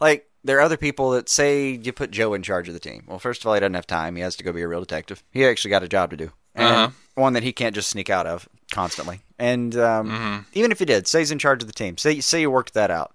like 0.00 0.28
there 0.44 0.58
are 0.58 0.62
other 0.62 0.76
people 0.76 1.10
that 1.10 1.28
say 1.28 1.70
you 1.70 1.92
put 1.92 2.10
Joe 2.10 2.34
in 2.34 2.42
charge 2.42 2.68
of 2.68 2.74
the 2.74 2.80
team. 2.80 3.04
Well, 3.06 3.18
first 3.18 3.42
of 3.42 3.46
all, 3.46 3.54
he 3.54 3.60
doesn't 3.60 3.74
have 3.74 3.86
time. 3.86 4.16
He 4.16 4.22
has 4.22 4.36
to 4.36 4.44
go 4.44 4.52
be 4.52 4.62
a 4.62 4.68
real 4.68 4.80
detective. 4.80 5.22
He 5.30 5.44
actually 5.44 5.70
got 5.70 5.82
a 5.82 5.88
job 5.88 6.10
to 6.10 6.16
do, 6.16 6.30
and 6.54 6.66
Uh-huh. 6.66 6.88
one 7.14 7.32
that 7.34 7.42
he 7.42 7.52
can't 7.52 7.74
just 7.74 7.90
sneak 7.90 8.08
out 8.10 8.26
of 8.26 8.48
constantly. 8.72 9.20
And 9.38 9.76
um, 9.76 10.08
Mm-hmm. 10.10 10.38
even 10.54 10.72
if 10.72 10.78
he 10.78 10.84
did, 10.84 11.06
say 11.06 11.20
he's 11.20 11.30
in 11.30 11.38
charge 11.38 11.62
of 11.62 11.66
the 11.68 11.72
team. 11.72 11.96
Say 11.98 12.20
say 12.20 12.40
you 12.40 12.50
worked 12.50 12.74
that 12.74 12.90
out. 12.90 13.14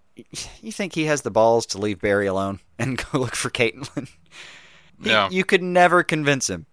You 0.62 0.72
think 0.72 0.94
he 0.94 1.06
has 1.06 1.24
the 1.24 1.32
balls 1.32 1.66
to 1.68 1.80
leave 1.80 2.00
Barry 2.00 2.28
alone 2.28 2.60
and 2.78 2.98
go 3.12 3.20
look 3.20 3.36
for 3.36 3.50
Caitlin? 3.50 4.08
He- 5.04 5.10
Yeah. 5.10 5.28
You 5.30 5.44
could 5.44 5.64
never 5.64 6.04
convince 6.04 6.50
him. 6.50 6.66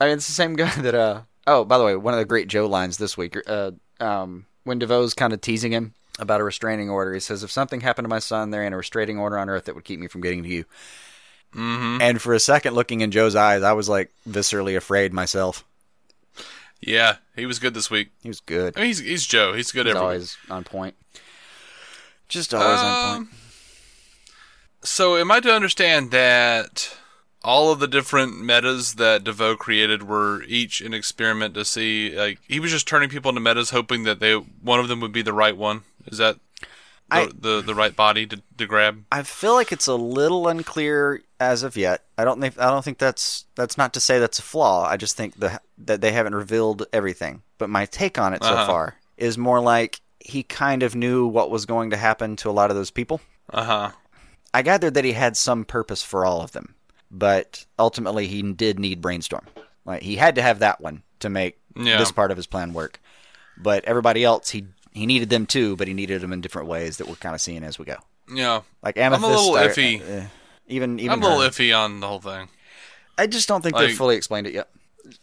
I 0.00 0.06
mean, 0.06 0.14
it's 0.14 0.26
the 0.26 0.32
same 0.32 0.54
guy 0.56 0.70
that. 0.80 0.94
uh 0.94 1.22
Oh, 1.48 1.64
by 1.64 1.78
the 1.78 1.84
way, 1.84 1.94
one 1.94 2.12
of 2.12 2.18
the 2.18 2.24
great 2.24 2.48
Joe 2.48 2.66
lines 2.66 2.98
this 2.98 3.16
week. 3.16 3.36
Uh, 3.46 3.70
um, 4.00 4.46
when 4.64 4.80
DeVoe's 4.80 5.14
kind 5.14 5.32
of 5.32 5.40
teasing 5.40 5.70
him 5.70 5.94
about 6.18 6.40
a 6.40 6.44
restraining 6.44 6.90
order, 6.90 7.14
he 7.14 7.20
says, 7.20 7.44
"If 7.44 7.52
something 7.52 7.82
happened 7.82 8.04
to 8.04 8.08
my 8.10 8.18
son, 8.18 8.50
there 8.50 8.64
ain't 8.64 8.74
a 8.74 8.76
restraining 8.78 9.16
order 9.18 9.38
on 9.38 9.48
earth 9.48 9.66
that 9.66 9.74
would 9.76 9.84
keep 9.84 10.00
me 10.00 10.08
from 10.08 10.22
getting 10.22 10.42
to 10.42 10.48
you." 10.48 10.64
Mm-hmm. 11.54 12.02
And 12.02 12.20
for 12.20 12.34
a 12.34 12.40
second, 12.40 12.74
looking 12.74 13.00
in 13.00 13.12
Joe's 13.12 13.36
eyes, 13.36 13.62
I 13.62 13.72
was 13.74 13.88
like 13.88 14.12
viscerally 14.28 14.76
afraid 14.76 15.12
myself. 15.12 15.64
Yeah, 16.80 17.16
he 17.36 17.46
was 17.46 17.58
good 17.60 17.74
this 17.74 17.90
week. 17.90 18.10
He 18.22 18.28
was 18.28 18.40
good. 18.40 18.74
I 18.76 18.80
mean, 18.80 18.86
he's 18.88 18.98
he's 18.98 19.24
Joe. 19.26 19.52
He's 19.54 19.70
good 19.70 19.86
He's 19.86 19.92
everywhere. 19.94 20.12
always 20.14 20.36
on 20.50 20.64
point. 20.64 20.94
Just 22.28 22.52
always 22.52 22.80
on 22.80 23.14
Um, 23.16 23.26
point. 23.26 23.36
So, 24.82 25.16
am 25.16 25.30
I 25.30 25.38
to 25.40 25.52
understand 25.52 26.10
that 26.10 26.94
all 27.46 27.70
of 27.72 27.78
the 27.78 27.86
different 27.88 28.40
metas 28.40 28.94
that 28.94 29.24
DeVoe 29.24 29.56
created 29.56 30.02
were 30.02 30.42
each 30.48 30.80
an 30.80 30.92
experiment 30.92 31.54
to 31.54 31.64
see? 31.64 32.14
Like, 32.16 32.40
he 32.46 32.60
was 32.60 32.70
just 32.72 32.86
turning 32.88 33.08
people 33.08 33.28
into 33.30 33.40
metas, 33.40 33.70
hoping 33.70 34.02
that 34.04 34.20
they 34.20 34.34
one 34.34 34.80
of 34.80 34.88
them 34.88 35.00
would 35.00 35.12
be 35.12 35.22
the 35.22 35.32
right 35.32 35.56
one. 35.56 35.82
Is 36.06 36.18
that 36.18 36.36
the 37.08 37.16
I- 37.16 37.30
the, 37.38 37.62
the 37.62 37.74
right 37.74 37.94
body 37.94 38.26
to, 38.26 38.42
to 38.58 38.66
grab? 38.66 39.04
I 39.12 39.22
feel 39.22 39.54
like 39.54 39.70
it's 39.72 39.86
a 39.86 39.94
little 39.94 40.48
unclear 40.48 41.22
as 41.38 41.62
of 41.62 41.76
yet. 41.76 42.02
I 42.18 42.24
don't 42.24 42.40
think 42.40 42.58
I 42.58 42.68
don't 42.70 42.84
think 42.84 42.98
that's 42.98 43.44
that's 43.54 43.78
not 43.78 43.94
to 43.94 44.00
say 44.00 44.18
that's 44.18 44.38
a 44.40 44.42
flaw. 44.42 44.84
I 44.86 44.96
just 44.96 45.16
think 45.16 45.38
the, 45.38 45.60
that 45.78 46.00
they 46.00 46.12
haven't 46.12 46.34
revealed 46.34 46.86
everything. 46.92 47.42
But 47.58 47.70
my 47.70 47.86
take 47.86 48.18
on 48.18 48.34
it 48.34 48.42
so 48.42 48.50
Uh-huh. 48.50 48.66
far 48.66 48.96
is 49.16 49.38
more 49.38 49.60
like 49.60 50.00
he 50.20 50.42
kind 50.42 50.82
of 50.82 50.94
knew 50.96 51.26
what 51.26 51.50
was 51.50 51.64
going 51.66 51.90
to 51.90 51.96
happen 51.96 52.34
to 52.36 52.50
a 52.50 52.52
lot 52.52 52.70
of 52.70 52.76
those 52.76 52.90
people. 52.90 53.20
Uh 53.52 53.64
huh. 53.64 53.90
I 54.52 54.62
gathered 54.62 54.94
that 54.94 55.04
he 55.04 55.12
had 55.12 55.36
some 55.36 55.64
purpose 55.64 56.02
for 56.02 56.24
all 56.24 56.40
of 56.40 56.52
them, 56.52 56.74
but 57.18 57.64
ultimately 57.78 58.26
he 58.26 58.42
did 58.42 58.78
need 58.78 59.00
brainstorm. 59.00 59.46
Like 59.84 60.02
he 60.02 60.16
had 60.16 60.34
to 60.36 60.42
have 60.42 60.58
that 60.60 60.80
one 60.80 61.02
to 61.20 61.28
make 61.30 61.58
Yeah. 61.76 61.98
this 61.98 62.12
part 62.12 62.30
of 62.30 62.36
his 62.36 62.46
plan 62.46 62.72
work. 62.72 63.00
But 63.56 63.84
everybody 63.84 64.24
else, 64.24 64.50
he 64.50 64.66
he 64.92 65.06
needed 65.06 65.30
them 65.30 65.46
too, 65.46 65.76
but 65.76 65.88
he 65.88 65.94
needed 65.94 66.20
them 66.22 66.32
in 66.32 66.40
different 66.40 66.68
ways 66.68 66.96
that 66.98 67.08
we're 67.08 67.16
kind 67.16 67.34
of 67.34 67.40
seeing 67.40 67.62
as 67.64 67.78
we 67.78 67.84
go. 67.84 67.96
Yeah. 68.32 68.62
Like 68.82 68.96
amethyst. 68.98 69.24
I'm 69.24 69.32
a 69.32 69.36
little 69.36 69.54
iffy. 69.54 70.00
uh, 70.24 70.26
even 70.66 70.98
even 70.98 71.12
I'm 71.12 71.22
a 71.22 71.26
little 71.26 71.42
her. 71.42 71.48
iffy 71.50 71.76
on 71.78 72.00
the 72.00 72.08
whole 72.08 72.20
thing. 72.20 72.48
I 73.18 73.26
just 73.26 73.48
don't 73.48 73.62
think 73.62 73.74
Like- 73.76 73.88
they've 73.88 73.96
fully 73.96 74.16
explained 74.16 74.46
it 74.46 74.54
yet. 74.54 74.68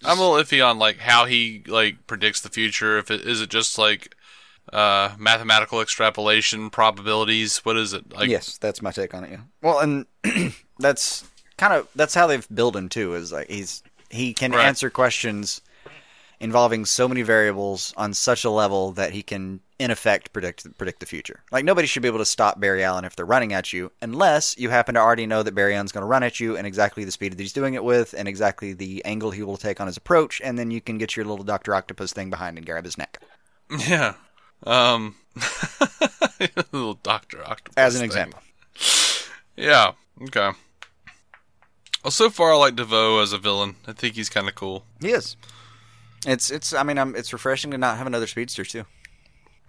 I'm 0.06 0.18
a 0.18 0.22
little 0.22 0.38
iffy 0.44 0.66
on 0.66 0.80
like 0.80 1.00
how 1.00 1.26
he 1.26 1.64
like 1.68 2.08
predicts 2.08 2.40
the 2.42 2.50
future. 2.50 2.98
If 2.98 3.12
it 3.12 3.22
is 3.28 3.42
it 3.42 3.50
just 3.50 3.78
like 3.78 4.16
uh 4.72 5.14
mathematical 5.18 5.82
extrapolation 5.82 6.70
probabilities? 6.70 7.58
What 7.66 7.76
is 7.78 7.92
it? 7.94 8.14
Like 8.14 8.30
yes, 8.30 8.58
that's 8.58 8.82
my 8.82 8.92
take 8.92 9.14
on 9.14 9.26
it. 9.26 9.32
Yeah. 9.32 9.42
Well, 9.62 9.80
and 9.80 10.06
that's 10.80 11.26
kind 11.68 11.74
of 11.80 11.88
that's 11.96 12.14
how 12.14 12.28
they've 12.28 12.48
built 12.54 12.76
him 12.76 12.90
too. 12.90 13.16
Is 13.16 13.32
like 13.32 13.50
he's 13.50 13.84
he 14.10 14.34
can 14.34 14.52
Right. 14.52 14.66
answer 14.66 14.90
questions 14.90 15.62
involving 16.40 16.84
so 16.86 17.08
many 17.08 17.22
variables 17.22 17.94
on 17.96 18.14
such 18.14 18.44
a 18.44 18.50
level 18.50 18.92
that 18.92 19.12
he 19.14 19.24
can 19.24 19.62
in 19.80 19.92
effect 19.92 20.34
predict 20.34 20.78
predict 20.78 21.00
the 21.00 21.06
future. 21.06 21.42
Like 21.52 21.64
nobody 21.66 21.88
should 21.88 22.02
be 22.02 22.08
able 22.10 22.20
to 22.20 22.26
stop 22.26 22.60
Barry 22.60 22.84
Allen 22.84 23.06
if 23.06 23.16
they're 23.16 23.26
running 23.26 23.54
at 23.54 23.72
you, 23.72 23.92
unless 24.02 24.58
you 24.58 24.70
happen 24.70 24.96
to 24.96 25.02
already 25.02 25.26
know 25.26 25.42
that 25.44 25.56
Barry 25.56 25.74
Allen's 25.76 25.92
going 25.94 26.02
to 26.04 26.08
run 26.08 26.24
at 26.24 26.40
you 26.40 26.58
and 26.58 26.68
exactly 26.68 27.06
the 27.06 27.12
speed 27.12 27.32
that 27.32 27.40
he's 27.40 27.54
doing 27.54 27.74
it 27.76 27.84
with, 27.84 28.14
and 28.18 28.28
exactly 28.28 28.74
the 28.74 29.04
angle 29.06 29.32
he 29.32 29.42
will 29.44 29.58
take 29.58 29.80
on 29.82 29.88
his 29.88 29.98
approach, 29.98 30.42
and 30.44 30.58
then 30.60 30.70
you 30.70 30.82
can 30.82 30.98
get 30.98 31.16
your 31.16 31.26
little 31.26 31.46
Doctor 31.46 31.74
Octopus 31.76 32.12
thing 32.14 32.30
behind 32.30 32.58
and 32.58 32.66
grab 32.66 32.84
his 32.86 32.98
neck. 32.98 33.20
Yeah. 33.88 34.14
Um 34.66 35.16
little 36.72 36.96
Doctor 36.96 37.44
Octopus. 37.46 37.74
As 37.78 37.96
an 37.96 38.00
thing. 38.02 38.06
example. 38.08 38.40
Yeah. 39.56 39.92
Okay. 40.24 40.52
Well, 42.04 42.12
so 42.12 42.30
far 42.30 42.52
I 42.54 42.56
like 42.58 42.76
DeVoe 42.76 43.20
as 43.20 43.32
a 43.34 43.38
villain. 43.38 43.76
I 43.88 43.94
think 43.94 44.16
he's 44.16 44.30
kind 44.30 44.48
of 44.50 44.56
cool. 44.56 44.86
He 45.02 45.10
is. 45.12 45.38
It's 46.28 46.50
it's. 46.52 46.74
I 46.74 46.84
mean, 46.84 46.98
I'm, 46.98 47.16
it's 47.16 47.32
refreshing 47.34 47.72
to 47.72 47.78
not 47.78 47.98
have 47.98 48.08
another 48.08 48.28
speedster 48.28 48.64
too. 48.66 48.86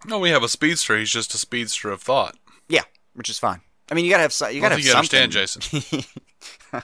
No, 0.07 0.19
we 0.19 0.31
have 0.31 0.43
a 0.43 0.49
speedster. 0.49 0.99
He's 0.99 1.11
just 1.11 1.33
a 1.35 1.39
speedster 1.39 1.91
of 1.91 2.03
thought. 2.03 2.37
Yeah, 2.69 2.83
which 3.15 3.29
is 3.29 3.39
fine. 3.39 3.61
I 3.91 3.95
mean, 3.95 4.05
you 4.05 4.11
gotta 4.11 4.23
have 4.23 4.33
so- 4.33 4.49
you 4.49 4.61
gotta 4.61 4.75
have 4.77 4.85
you 4.85 4.91
something. 4.91 5.21
understand, 5.21 5.33
Jason. 5.81 6.05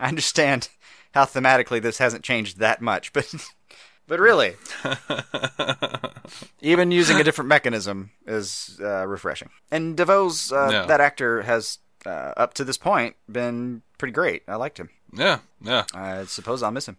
I 0.00 0.08
understand 0.08 0.68
how 1.14 1.24
thematically 1.24 1.80
this 1.82 1.98
hasn't 1.98 2.24
changed 2.24 2.58
that 2.58 2.80
much, 2.80 3.12
but 3.12 3.32
but 4.06 4.20
really, 4.20 4.54
even 6.60 6.90
using 6.90 7.20
a 7.20 7.24
different 7.24 7.48
mechanism 7.48 8.10
is 8.26 8.78
uh, 8.82 9.06
refreshing. 9.06 9.50
And 9.70 9.96
DeVoe's 9.96 10.52
uh, 10.52 10.68
Yeah. 10.70 10.86
that 10.86 11.00
actor 11.00 11.42
has 11.42 11.78
uh, 12.06 12.32
up 12.36 12.54
to 12.54 12.64
this 12.64 12.78
point 12.78 13.16
been 13.30 13.82
pretty 13.98 14.12
great. 14.12 14.42
I 14.48 14.56
liked 14.56 14.78
him. 14.78 14.90
Yeah, 15.12 15.38
yeah, 15.60 15.84
I 15.94 16.24
suppose 16.24 16.62
I'll 16.62 16.70
miss 16.70 16.86
him. 16.86 16.96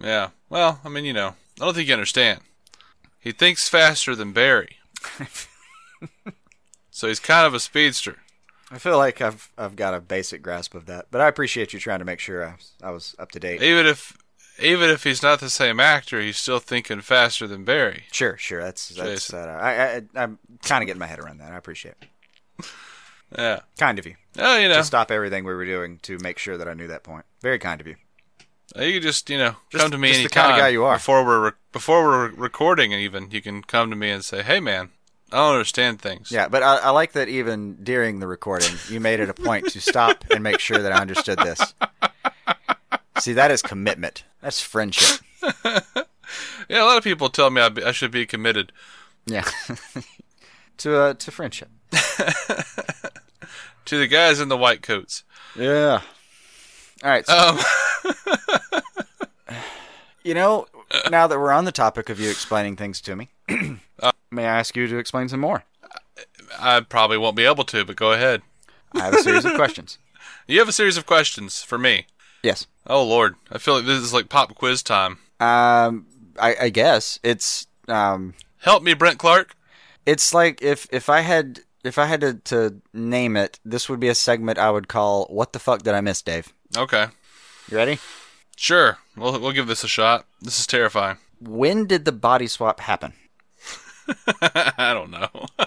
yeah. 0.00 0.30
Well, 0.48 0.80
I 0.84 0.88
mean, 0.88 1.04
you 1.04 1.12
know, 1.12 1.34
I 1.60 1.64
don't 1.64 1.74
think 1.74 1.88
you 1.88 1.94
understand. 1.94 2.40
He 3.18 3.32
thinks 3.32 3.68
faster 3.68 4.14
than 4.14 4.32
Barry. 4.32 4.76
so 6.90 7.08
he's 7.08 7.20
kind 7.20 7.46
of 7.46 7.54
a 7.54 7.60
speedster. 7.60 8.18
I 8.70 8.78
feel 8.78 8.96
like 8.96 9.20
I've 9.20 9.50
I've 9.58 9.76
got 9.76 9.94
a 9.94 10.00
basic 10.00 10.42
grasp 10.42 10.74
of 10.74 10.86
that, 10.86 11.06
but 11.10 11.20
I 11.20 11.28
appreciate 11.28 11.72
you 11.72 11.80
trying 11.80 11.98
to 11.98 12.04
make 12.04 12.20
sure 12.20 12.46
I 12.46 12.52
was, 12.54 12.72
I 12.82 12.90
was 12.90 13.16
up 13.18 13.32
to 13.32 13.40
date. 13.40 13.62
Even 13.62 13.86
if 13.86 14.16
even 14.60 14.90
if 14.90 15.04
he's 15.04 15.22
not 15.22 15.40
the 15.40 15.50
same 15.50 15.80
actor, 15.80 16.20
he's 16.20 16.36
still 16.36 16.60
thinking 16.60 17.00
faster 17.00 17.46
than 17.46 17.64
Barry. 17.64 18.04
Sure, 18.12 18.36
sure. 18.36 18.62
That's 18.62 18.90
that's. 18.90 19.28
Jason. 19.28 19.40
Uh, 19.40 19.58
I, 19.60 19.96
I 19.96 20.02
I'm 20.14 20.38
kind 20.62 20.82
of 20.82 20.86
getting 20.86 21.00
my 21.00 21.06
head 21.06 21.18
around 21.18 21.38
that. 21.38 21.52
I 21.52 21.56
appreciate 21.56 21.94
it. 22.00 22.66
Yeah. 23.36 23.60
Kind 23.78 23.98
of 23.98 24.06
you 24.06 24.16
Oh, 24.38 24.56
you 24.58 24.68
know, 24.68 24.76
to 24.76 24.84
stop 24.84 25.10
everything 25.10 25.44
we 25.44 25.54
were 25.54 25.64
doing 25.64 25.98
to 26.02 26.18
make 26.18 26.38
sure 26.38 26.56
that 26.56 26.68
I 26.68 26.74
knew 26.74 26.86
that 26.88 27.02
point. 27.02 27.24
Very 27.42 27.58
kind 27.58 27.80
of 27.80 27.86
you. 27.86 27.96
you 28.76 28.92
can 28.94 29.02
just 29.02 29.28
you 29.30 29.38
know 29.38 29.56
Just- 29.70 29.82
come 29.82 29.90
to 29.90 29.98
me 29.98 30.12
just 30.22 30.34
the 30.34 30.70
you 30.72 30.84
are. 30.84 30.96
Before 30.96 31.24
we're 31.24 31.44
re- 31.46 31.56
before 31.72 32.04
we're 32.04 32.28
recording, 32.30 32.92
even 32.92 33.30
you 33.30 33.42
can 33.42 33.62
come 33.62 33.90
to 33.90 33.96
me 33.96 34.10
and 34.10 34.24
say, 34.24 34.42
"Hey, 34.42 34.60
man, 34.60 34.90
I 35.32 35.36
don't 35.36 35.52
understand 35.52 36.00
things." 36.00 36.30
Yeah, 36.30 36.48
but 36.48 36.62
I, 36.62 36.76
I 36.78 36.90
like 36.90 37.12
that 37.12 37.28
even 37.28 37.76
during 37.82 38.20
the 38.20 38.26
recording, 38.26 38.72
you 38.88 39.00
made 39.00 39.20
it 39.20 39.28
a 39.28 39.34
point 39.34 39.68
to 39.70 39.80
stop 39.80 40.24
and 40.30 40.42
make 40.42 40.60
sure 40.60 40.78
that 40.78 40.92
I 40.92 41.00
understood 41.00 41.38
this. 41.38 41.74
See, 43.18 43.32
that 43.34 43.50
is 43.50 43.62
commitment. 43.62 44.24
That's 44.40 44.60
friendship. 44.60 45.20
Yeah, 46.68 46.84
a 46.84 46.86
lot 46.86 46.98
of 46.98 47.04
people 47.04 47.28
tell 47.28 47.50
me 47.50 47.60
I, 47.60 47.68
be, 47.68 47.82
I 47.82 47.92
should 47.92 48.12
be 48.12 48.26
committed. 48.26 48.72
Yeah. 49.26 49.44
to 50.78 50.96
uh, 50.96 51.14
to 51.14 51.30
friendship. 51.30 51.68
to 53.90 53.98
the 53.98 54.06
guys 54.06 54.38
in 54.40 54.48
the 54.48 54.56
white 54.56 54.82
coats. 54.82 55.24
Yeah. 55.56 56.00
All 57.02 57.10
right. 57.10 57.26
So, 57.26 57.36
Um, 57.36 57.58
you 60.22 60.34
know, 60.34 60.66
now 61.10 61.26
that 61.26 61.38
we're 61.38 61.52
on 61.52 61.64
the 61.64 61.72
topic 61.72 62.08
of 62.08 62.20
you 62.20 62.30
explaining 62.30 62.76
things 62.76 63.00
to 63.02 63.16
me, 63.16 63.30
may 64.30 64.44
I 64.46 64.58
ask 64.58 64.76
you 64.76 64.86
to 64.86 64.98
explain 64.98 65.28
some 65.28 65.40
more? 65.40 65.64
I 66.58 66.80
probably 66.80 67.18
won't 67.18 67.36
be 67.36 67.44
able 67.44 67.64
to, 67.64 67.84
but 67.84 67.96
go 67.96 68.12
ahead. 68.12 68.42
I 68.94 69.00
have 69.04 69.14
a 69.14 69.22
series 69.22 69.44
of 69.44 69.54
questions. 69.54 69.98
You 70.46 70.58
have 70.58 70.68
a 70.68 70.72
series 70.72 70.96
of 70.96 71.06
questions 71.06 71.62
for 71.62 71.78
me. 71.78 72.06
Yes. 72.42 72.66
Oh 72.84 73.04
Lord, 73.04 73.36
I 73.52 73.58
feel 73.58 73.74
like 73.74 73.84
this 73.86 73.98
is 74.00 74.12
like 74.12 74.28
pop 74.28 74.52
quiz 74.56 74.82
time. 74.82 75.18
Um, 75.38 76.06
I, 76.40 76.56
I 76.62 76.68
guess 76.70 77.20
it's 77.22 77.68
um, 77.86 78.34
Help 78.58 78.82
me, 78.82 78.94
Brent 78.94 79.18
Clark. 79.18 79.54
it's 80.06 80.34
like 80.34 80.60
if 80.60 80.88
if 80.90 81.08
I 81.08 81.20
had 81.20 81.60
if 81.84 81.98
I 81.98 82.06
had 82.06 82.20
to, 82.20 82.34
to 82.34 82.80
name 82.92 83.36
it, 83.36 83.58
this 83.64 83.88
would 83.88 84.00
be 84.00 84.08
a 84.08 84.14
segment 84.14 84.58
I 84.58 84.70
would 84.70 84.88
call 84.88 85.26
"What 85.26 85.52
the 85.52 85.58
fuck 85.58 85.82
did 85.82 85.94
I 85.94 86.00
miss, 86.00 86.22
Dave?" 86.22 86.52
Okay, 86.76 87.06
You 87.70 87.76
ready? 87.76 87.98
sure. 88.56 88.98
We'll 89.16 89.38
we'll 89.40 89.52
give 89.52 89.66
this 89.66 89.84
a 89.84 89.88
shot. 89.88 90.26
This 90.40 90.58
is 90.60 90.66
terrifying. 90.66 91.16
When 91.40 91.86
did 91.86 92.04
the 92.04 92.12
body 92.12 92.46
swap 92.46 92.80
happen? 92.80 93.12
I 94.42 94.92
don't 94.94 95.10
know. 95.10 95.28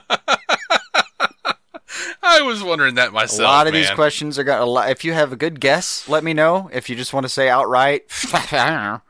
I 2.26 2.42
was 2.42 2.64
wondering 2.64 2.96
that 2.96 3.14
myself. 3.14 3.40
A 3.42 3.44
lot 3.44 3.68
of 3.68 3.74
these 3.74 3.90
questions 3.92 4.40
are 4.40 4.44
gonna. 4.44 4.64
a 4.64 4.66
lot- 4.66 4.90
If 4.90 5.04
you 5.06 5.14
have 5.14 5.32
a 5.32 5.36
good 5.36 5.60
guess, 5.60 6.08
let 6.10 6.24
me 6.24 6.34
know. 6.34 6.70
If 6.74 6.90
you 6.90 6.96
just 6.96 7.14
want 7.14 7.26
to 7.26 7.30
say 7.30 7.50
outright, 7.50 8.04
I 8.34 8.48
don't 8.52 8.84
know. 8.84 9.02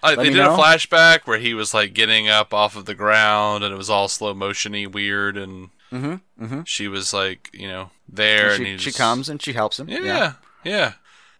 I, 0.00 0.14
they 0.14 0.24
did 0.30 0.36
know. 0.36 0.54
a 0.54 0.58
flashback 0.58 1.20
where 1.24 1.38
he 1.38 1.54
was 1.54 1.74
like 1.74 1.92
getting 1.92 2.28
up 2.28 2.54
off 2.54 2.76
of 2.76 2.84
the 2.84 2.94
ground, 2.94 3.64
and 3.64 3.74
it 3.74 3.76
was 3.76 3.90
all 3.90 4.06
slow 4.06 4.32
motiony, 4.34 4.86
weird, 4.90 5.36
and 5.36 5.70
Mhm, 5.92 6.20
mhm. 6.40 6.66
she 6.66 6.88
was 6.88 7.12
like, 7.14 7.50
you 7.52 7.68
know, 7.68 7.90
there, 8.08 8.48
and, 8.50 8.56
she, 8.58 8.64
he 8.72 8.78
she 8.78 8.84
just- 8.86 8.98
comes 8.98 9.28
and 9.28 9.40
she 9.42 9.52
helps 9.54 9.78
him. 9.80 9.88
Yeah, 9.88 10.34
yeah. 10.64 10.92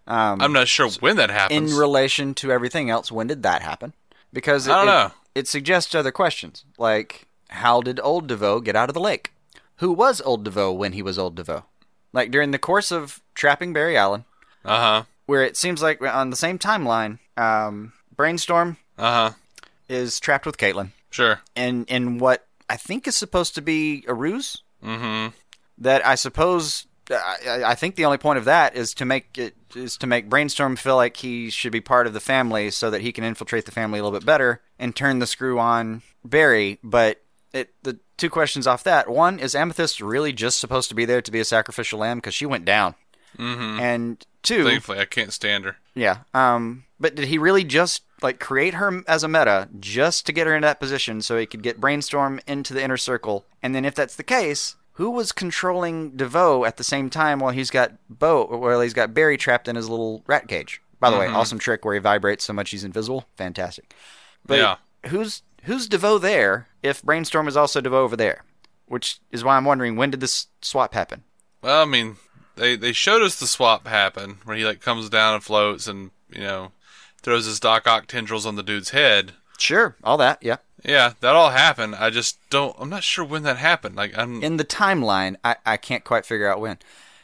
Um, 0.07 0.41
I'm 0.41 0.53
not 0.55 0.69
sure 0.69 0.89
when 1.01 1.17
that 1.17 1.29
happens. 1.31 1.73
in 1.73 1.79
relation 1.79 2.33
to 2.35 2.51
everything 2.51 2.89
else, 2.89 3.13
when 3.13 3.27
did 3.27 3.43
that 3.43 3.61
happen? 3.63 3.93
Because 4.33 4.67
it, 4.67 4.73
I 4.73 4.77
don't 4.77 4.89
it- 4.89 4.91
know. 4.91 5.11
It, 5.35 5.47
suggests 5.49 5.95
other 5.95 6.11
questions, 6.11 6.65
like 6.79 7.27
how 7.51 7.81
did 7.83 8.01
Old 8.03 8.27
DeVoe 8.27 8.61
get 8.61 8.75
out 8.75 8.89
of 8.91 8.95
the 8.95 9.01
lake? 9.01 9.33
Who 9.77 9.93
was 9.93 10.21
Old 10.23 10.45
DeVoe 10.45 10.73
when 10.73 10.93
he 10.95 11.03
was 11.03 11.19
Old 11.19 11.37
DeVoe? 11.37 11.65
Like 12.13 12.31
during 12.31 12.51
the 12.51 12.59
course 12.59 12.91
of 12.91 13.21
trapping 13.35 13.73
Barry 13.73 13.97
Allen, 13.97 14.25
uh 14.65 14.77
huh. 14.79 15.03
where 15.27 15.45
it 15.45 15.57
seems 15.57 15.81
like 15.83 16.03
on 16.03 16.31
the 16.31 16.37
same 16.37 16.59
timeline, 16.59 17.19
um, 17.37 17.93
Brainstorm 18.17 18.79
Uh 18.97 19.31
huh. 19.31 19.31
is 19.89 20.19
trapped 20.19 20.47
with 20.47 20.57
Caitlin 20.57 20.91
Sure. 21.11 21.41
And 21.55 21.87
in 21.89 22.19
what 22.19 22.47
I 22.69 22.77
think 22.77 23.07
is 23.07 23.17
supposed 23.17 23.55
to 23.57 23.63
be 23.63 24.05
a 24.09 24.15
ruse. 24.15 24.63
Mm-hmm. 24.85 25.35
That 25.79 26.07
I 26.07 26.15
suppose 26.17 26.87
I, 27.11 27.37
I- 27.49 27.71
I 27.71 27.75
think 27.75 27.97
the 27.97 28.05
only 28.05 28.19
point 28.19 28.39
of 28.39 28.45
that 28.47 28.77
is 28.77 28.95
to 28.95 29.05
make 29.05 29.39
it 29.39 29.55
is 29.77 29.97
to 29.99 30.07
make 30.07 30.29
Brainstorm 30.31 30.77
feel 30.77 30.97
like 30.97 31.17
he 31.19 31.51
should 31.51 31.73
be 31.73 31.81
part 31.81 32.07
of 32.07 32.13
the 32.15 32.21
family, 32.21 32.71
so 32.71 32.91
that 32.91 33.01
he 33.03 33.13
can 33.13 33.25
infiltrate 33.25 33.65
the 33.67 33.71
family 33.73 33.99
a 33.99 34.03
little 34.05 34.19
bit 34.19 34.27
better 34.27 34.63
and 34.79 34.95
turn 34.97 35.19
the 35.19 35.27
screw 35.27 35.59
on 35.59 36.03
Barry. 36.25 36.79
But 36.83 37.23
it 37.53 37.75
the 37.83 37.99
two 38.17 38.31
questions 38.31 38.67
off 38.67 38.83
that 38.85 39.09
one 39.09 39.39
is 39.39 39.55
Amethyst 39.55 40.01
really 40.01 40.33
just 40.33 40.59
supposed 40.59 40.89
to 40.89 40.95
be 40.95 41.05
there 41.05 41.23
to 41.23 41.31
be 41.31 41.41
a 41.41 41.45
sacrificial 41.45 42.01
lamb 42.01 42.19
because 42.19 42.35
she 42.35 42.47
went 42.47 42.65
down, 42.65 42.95
Mm-hmm. 43.39 43.81
and 43.81 44.27
two 44.43 44.65
Thankfully, 44.65 44.99
I 45.01 45.05
can't 45.05 45.33
stand 45.33 45.65
her. 45.65 45.77
Yeah. 45.99 46.19
Um, 46.35 46.85
but 47.01 47.15
did 47.15 47.27
he 47.27 47.39
really 47.39 47.65
just 47.65 48.03
like 48.23 48.41
create 48.41 48.75
her 48.75 49.03
as 49.07 49.23
a 49.23 49.29
meta 49.29 49.69
just 49.79 50.27
to 50.27 50.33
get 50.33 50.47
her 50.47 50.55
into 50.55 50.67
that 50.67 50.81
position 50.81 51.23
so 51.23 51.37
he 51.39 51.47
could 51.47 51.63
get 51.63 51.81
Brainstorm 51.81 52.41
into 52.47 52.75
the 52.75 52.83
inner 52.83 52.97
circle? 52.97 53.45
And 53.63 53.75
then 53.75 53.85
if 53.85 53.95
that's 53.95 54.17
the 54.17 54.23
case, 54.25 54.77
who 54.95 55.11
was 55.11 55.31
controlling 55.33 56.17
DeVoe 56.17 56.65
at 56.65 56.77
the 56.77 56.85
same 56.85 57.09
time 57.11 57.39
while 57.39 57.53
he's 57.53 57.71
got 57.71 57.93
Bo, 58.09 58.47
while 58.47 58.81
he's 58.81 58.95
got 58.95 59.15
Barry 59.15 59.37
trapped 59.37 59.69
in 59.69 59.77
his 59.77 59.89
little 59.89 60.25
rat 60.27 60.49
cage? 60.49 60.81
By 61.01 61.11
the 61.11 61.17
way, 61.19 61.27
Mhm. 61.29 61.35
awesome 61.37 61.61
trick 61.61 61.85
where 61.85 61.95
he 61.95 62.01
vibrates 62.01 62.45
so 62.45 62.53
much 62.53 62.71
he's 62.71 62.83
invisible. 62.83 63.29
Fantastic. 63.37 63.95
But 64.45 64.59
Yeah. 64.59 64.77
who's 65.11 65.43
who's 65.65 65.87
DeVoe 65.89 66.19
there 66.19 66.67
if 66.83 67.03
Brainstorm 67.03 67.47
is 67.47 67.57
also 67.57 67.81
DeVoe 67.81 68.03
over 68.03 68.17
there? 68.17 68.43
Which 68.87 69.21
is 69.31 69.45
why 69.45 69.57
I'm 69.57 69.65
wondering 69.65 69.95
when 69.97 70.11
did 70.11 70.21
this 70.21 70.47
swap 70.63 70.95
happen? 70.95 71.23
Well, 71.63 71.83
I 71.83 71.85
mean, 71.85 72.17
they 72.59 72.77
they 72.77 72.93
showed 72.93 73.23
us 73.23 73.39
the 73.39 73.47
swap 73.47 73.87
happen 73.87 74.39
where 74.45 74.57
he 74.57 74.65
like 74.65 74.81
comes 74.81 75.09
down 75.09 75.35
and 75.35 75.45
floats 75.45 75.87
and 75.87 76.11
you 76.31 76.41
know 76.41 76.73
throws 77.23 77.47
his 77.47 77.61
Doc 77.61 77.87
Ock 77.87 78.07
tendrils 78.07 78.47
on 78.47 78.57
the 78.57 78.63
dude's 78.63 78.91
head. 78.91 79.33
Sure, 79.59 79.97
all 80.05 80.17
that, 80.19 80.39
yeah. 80.43 80.59
Yeah, 80.85 81.15
that 81.21 81.35
all 81.35 81.51
happened. 81.51 81.97
I 81.97 82.11
just 82.11 82.39
don't. 82.51 82.77
I'm 82.79 82.89
not 82.89 83.03
sure 83.03 83.25
when 83.25 83.43
that 83.43 83.57
happened. 83.57 83.97
Like 83.97 84.17
I'm. 84.17 84.43
In 84.43 84.57
the 84.57 84.65
timeline, 84.65 85.37
I, 85.43 85.57
I 85.67 85.77
can't 85.77 86.05
quite 86.05 86.25
figure 86.25 86.49
out 86.49 86.61
when. 86.61 86.79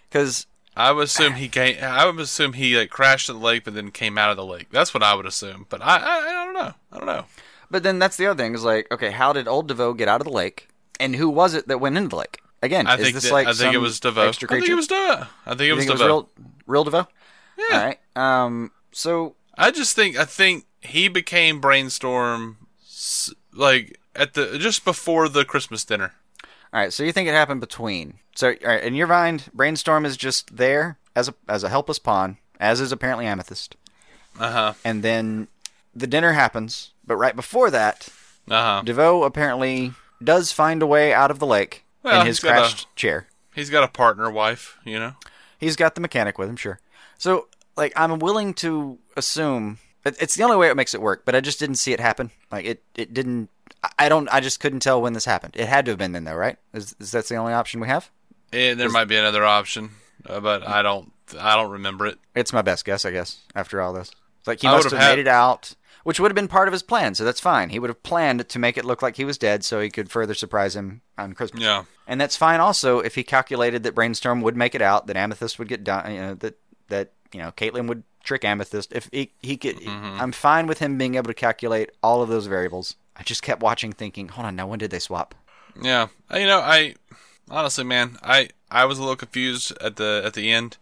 Because 0.08 0.46
I 0.76 0.90
would 0.90 1.04
assume 1.04 1.34
he 1.34 1.48
came. 1.48 1.76
I 1.82 2.04
would 2.06 2.18
assume 2.18 2.54
he 2.54 2.76
like 2.76 2.90
crashed 2.90 3.28
in 3.28 3.36
the 3.36 3.44
lake, 3.44 3.64
but 3.64 3.74
then 3.74 3.90
came 3.90 4.18
out 4.18 4.30
of 4.30 4.36
the 4.36 4.44
lake. 4.44 4.68
That's 4.70 4.92
what 4.92 5.04
I 5.04 5.14
would 5.14 5.26
assume. 5.26 5.66
But 5.68 5.82
I, 5.82 5.98
I, 5.98 6.18
I 6.18 6.44
don't 6.44 6.54
know. 6.54 6.74
I 6.92 6.96
don't 6.96 7.06
know. 7.06 7.26
But 7.70 7.82
then 7.82 7.98
that's 7.98 8.16
the 8.16 8.26
other 8.26 8.42
thing 8.42 8.54
is 8.54 8.64
like, 8.64 8.90
okay, 8.92 9.10
how 9.10 9.32
did 9.32 9.48
old 9.48 9.68
DeVoe 9.68 9.94
get 9.94 10.08
out 10.08 10.20
of 10.20 10.26
the 10.26 10.32
lake, 10.32 10.68
and 10.98 11.16
who 11.16 11.30
was 11.30 11.54
it 11.54 11.68
that 11.68 11.78
went 11.78 11.96
into 11.96 12.10
the 12.10 12.16
lake? 12.16 12.40
Again, 12.64 12.86
I 12.86 12.94
is 12.94 13.00
think 13.02 13.14
this 13.14 13.24
that- 13.24 13.32
like 13.32 13.46
I 13.46 13.52
think 13.52 13.74
it 13.74 13.78
was 13.78 14.00
DeVoe. 14.00 14.28
extra 14.28 14.48
I 14.50 14.58
think 14.60 14.68
it 14.70 14.74
was 14.74 14.86
DeVoe. 14.88 15.26
I 15.46 15.50
think 15.50 15.60
it 15.62 15.72
was 15.74 15.84
think 15.86 15.98
DeVoe. 15.98 16.06
real, 16.06 16.28
real 16.66 16.84
DeVoe. 16.84 17.06
Yeah. 17.58 17.64
All 17.78 17.84
right. 17.84 17.98
Um. 18.16 18.70
So 18.92 19.34
I 19.56 19.70
just 19.70 19.94
think 19.94 20.16
I 20.16 20.24
think 20.24 20.64
he 20.80 21.08
became 21.08 21.60
brainstorm 21.60 22.56
like 23.52 23.98
at 24.16 24.34
the 24.34 24.58
just 24.58 24.84
before 24.84 25.28
the 25.28 25.44
Christmas 25.44 25.84
dinner. 25.84 26.12
all 26.72 26.80
right. 26.80 26.92
So 26.92 27.02
you 27.04 27.12
think 27.12 27.28
it 27.28 27.32
happened 27.32 27.60
between? 27.60 28.14
So 28.34 28.48
all 28.48 28.54
right, 28.68 28.82
in 28.82 28.94
your 28.94 29.06
mind, 29.06 29.44
Brainstorm 29.54 30.04
is 30.04 30.16
just 30.16 30.56
there 30.56 30.98
as 31.14 31.28
a 31.28 31.34
as 31.48 31.62
a 31.62 31.68
helpless 31.68 31.98
pawn, 31.98 32.38
as 32.58 32.80
is 32.80 32.90
apparently 32.92 33.26
Amethyst, 33.26 33.76
Uh 34.40 34.50
huh. 34.50 34.72
and 34.84 35.02
then 35.04 35.48
the 35.94 36.06
dinner 36.08 36.32
happens. 36.32 36.90
But 37.06 37.16
right 37.16 37.36
before 37.36 37.70
that, 37.70 38.08
Uh 38.50 38.60
huh. 38.78 38.82
DeVoe 38.84 39.22
apparently 39.22 39.92
does 40.22 40.50
find 40.52 40.82
a 40.82 40.86
way 40.86 41.12
out 41.12 41.30
of 41.30 41.38
the 41.38 41.46
lake 41.46 41.83
Well, 42.04 42.20
in 42.20 42.26
his 42.26 42.38
he's 42.38 42.44
a- 42.44 42.52
crashed 42.52 42.94
chair. 42.96 43.26
He's 43.54 43.70
got 43.70 43.82
a 43.84 43.88
partner 43.88 44.30
wife, 44.30 44.78
you 44.84 44.98
know. 44.98 45.14
He's 45.58 45.76
got 45.76 45.94
the 45.94 46.00
mechanic 46.00 46.38
with 46.38 46.48
him, 46.48 46.56
sure. 46.56 46.78
So, 47.18 47.48
like, 47.76 47.92
I'm 47.96 48.18
willing 48.18 48.52
to 48.54 48.98
assume 49.16 49.78
it, 50.04 50.16
it's 50.20 50.34
the 50.34 50.42
only 50.42 50.56
way 50.56 50.68
it 50.68 50.76
makes 50.76 50.92
it 50.94 51.00
work, 51.00 51.24
but 51.24 51.34
I 51.34 51.40
just 51.40 51.58
didn't 51.58 51.76
see 51.76 51.92
it 51.92 52.00
happen. 52.00 52.30
Like, 52.52 52.66
it, 52.66 52.82
it 52.94 53.14
didn't. 53.14 53.48
I- 53.98 54.08
don't. 54.08 54.28
I 54.32 54.40
just 54.40 54.60
couldn't 54.60 54.80
tell 54.80 55.00
when 55.00 55.12
this 55.12 55.24
happened. 55.24 55.54
It 55.56 55.68
had 55.68 55.84
to 55.86 55.92
have 55.92 55.98
been 55.98 56.12
then, 56.12 56.24
though, 56.24 56.34
right? 56.34 56.56
Is, 56.72 56.94
is 57.00 57.12
that 57.12 57.26
the 57.26 57.36
only 57.36 57.52
option 57.52 57.80
we 57.80 57.88
have? 57.88 58.10
And 58.52 58.78
there 58.78 58.88
might 58.90 59.06
be 59.06 59.16
another 59.16 59.44
option, 59.44 59.90
uh, 60.26 60.40
but 60.40 60.66
I 60.66 60.82
don't. 60.82 61.12
I 61.38 61.56
don't 61.56 61.70
remember 61.70 62.06
it. 62.06 62.18
It's 62.34 62.52
my 62.52 62.62
best 62.62 62.84
guess, 62.84 63.04
I 63.04 63.10
guess. 63.10 63.40
After 63.54 63.80
all 63.80 63.92
this, 63.92 64.10
it's 64.40 64.46
like 64.46 64.60
he 64.60 64.68
I 64.68 64.72
must 64.72 64.84
would've 64.86 64.98
have 64.98 65.16
made 65.16 65.20
it 65.20 65.28
out, 65.28 65.74
which 66.04 66.20
would 66.20 66.30
have 66.30 66.36
been 66.36 66.48
part 66.48 66.68
of 66.68 66.72
his 66.72 66.82
plan. 66.82 67.14
So 67.14 67.24
that's 67.24 67.40
fine. 67.40 67.70
He 67.70 67.78
would 67.78 67.90
have 67.90 68.02
planned 68.02 68.48
to 68.48 68.58
make 68.58 68.78
it 68.78 68.84
look 68.84 69.02
like 69.02 69.16
he 69.16 69.24
was 69.24 69.36
dead, 69.36 69.64
so 69.64 69.80
he 69.80 69.90
could 69.90 70.10
further 70.10 70.34
surprise 70.34 70.76
him 70.76 71.02
on 71.18 71.32
Christmas. 71.32 71.62
Yeah. 71.62 71.84
And 72.06 72.20
that's 72.20 72.36
fine 72.36 72.60
also 72.60 73.00
if 73.00 73.14
he 73.16 73.24
calculated 73.24 73.82
that 73.82 73.94
Brainstorm 73.94 74.40
would 74.42 74.56
make 74.56 74.74
it 74.74 74.82
out, 74.82 75.06
that 75.08 75.16
Amethyst 75.16 75.58
would 75.58 75.68
get 75.68 75.82
done, 75.82 76.14
you 76.14 76.20
know, 76.20 76.34
that 76.34 76.58
that 76.88 77.12
you 77.32 77.40
know 77.40 77.50
Caitlin 77.50 77.88
would 77.88 78.04
trick 78.22 78.44
Amethyst. 78.44 78.92
If 78.92 79.08
he 79.12 79.32
he 79.42 79.56
could, 79.56 79.76
Mm-hmm. 79.76 80.20
I'm 80.20 80.32
fine 80.32 80.66
with 80.66 80.78
him 80.78 80.96
being 80.96 81.16
able 81.16 81.28
to 81.28 81.34
calculate 81.34 81.90
all 82.02 82.22
of 82.22 82.28
those 82.28 82.46
variables. 82.46 82.96
I 83.16 83.22
just 83.22 83.42
kept 83.42 83.62
watching, 83.62 83.92
thinking, 83.92 84.28
hold 84.28 84.46
on, 84.46 84.56
now 84.56 84.66
when 84.66 84.78
did 84.78 84.90
they 84.90 84.98
swap? 84.98 85.34
Yeah, 85.80 86.08
you 86.32 86.46
know, 86.46 86.60
I 86.60 86.94
honestly, 87.50 87.84
man, 87.84 88.18
I 88.22 88.50
I 88.70 88.84
was 88.84 88.98
a 88.98 89.02
little 89.02 89.16
confused 89.16 89.72
at 89.80 89.96
the 89.96 90.22
at 90.24 90.34
the 90.34 90.52
end, 90.52 90.76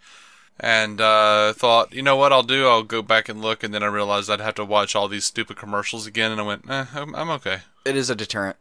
and 0.60 1.00
uh, 1.00 1.52
thought, 1.54 1.92
you 1.92 2.02
know 2.02 2.16
what, 2.16 2.32
I'll 2.32 2.42
do, 2.42 2.66
I'll 2.68 2.82
go 2.82 3.02
back 3.02 3.28
and 3.28 3.40
look, 3.40 3.62
and 3.62 3.72
then 3.74 3.82
I 3.82 3.86
realized 3.86 4.30
I'd 4.30 4.40
have 4.40 4.54
to 4.56 4.64
watch 4.64 4.94
all 4.94 5.08
these 5.08 5.24
stupid 5.24 5.56
commercials 5.56 6.06
again, 6.06 6.30
and 6.32 6.40
I 6.40 6.44
went, 6.44 6.68
eh, 6.70 6.86
I'm, 6.94 7.14
I'm 7.14 7.30
okay. 7.30 7.58
It 7.84 7.96
is 7.96 8.10
a 8.10 8.14
deterrent. 8.14 8.56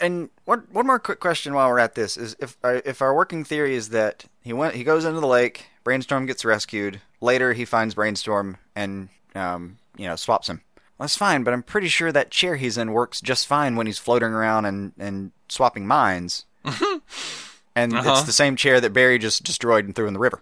And 0.00 0.30
one 0.46 0.66
one 0.72 0.86
more 0.88 0.98
quick 0.98 1.20
question 1.20 1.54
while 1.54 1.68
we're 1.68 1.78
at 1.78 1.94
this 1.94 2.16
is 2.16 2.34
if 2.40 2.56
uh, 2.64 2.80
if 2.84 3.00
our 3.00 3.14
working 3.14 3.44
theory 3.44 3.76
is 3.76 3.90
that 3.90 4.24
he 4.42 4.52
went 4.52 4.74
he 4.74 4.82
goes 4.82 5.04
into 5.04 5.20
the 5.20 5.28
lake, 5.28 5.66
Brainstorm 5.84 6.26
gets 6.26 6.44
rescued. 6.44 7.00
Later 7.20 7.52
he 7.52 7.64
finds 7.64 7.94
Brainstorm 7.94 8.56
and 8.74 9.10
um 9.36 9.78
you 9.96 10.08
know 10.08 10.16
swaps 10.16 10.48
him. 10.48 10.62
Well, 10.98 11.04
that's 11.04 11.16
fine, 11.16 11.44
but 11.44 11.54
I'm 11.54 11.62
pretty 11.62 11.86
sure 11.86 12.10
that 12.10 12.32
chair 12.32 12.56
he's 12.56 12.76
in 12.76 12.90
works 12.90 13.20
just 13.20 13.46
fine 13.46 13.76
when 13.76 13.86
he's 13.86 13.98
floating 13.98 14.30
around 14.30 14.64
and 14.64 14.92
and 14.98 15.30
swapping 15.48 15.86
minds. 15.86 16.46
and 16.64 17.94
Uh-huh. 17.94 18.10
it's 18.10 18.22
the 18.24 18.32
same 18.32 18.56
chair 18.56 18.80
that 18.80 18.92
Barry 18.92 19.18
just 19.20 19.44
destroyed 19.44 19.84
and 19.84 19.94
threw 19.94 20.08
in 20.08 20.14
the 20.14 20.18
river. 20.20 20.40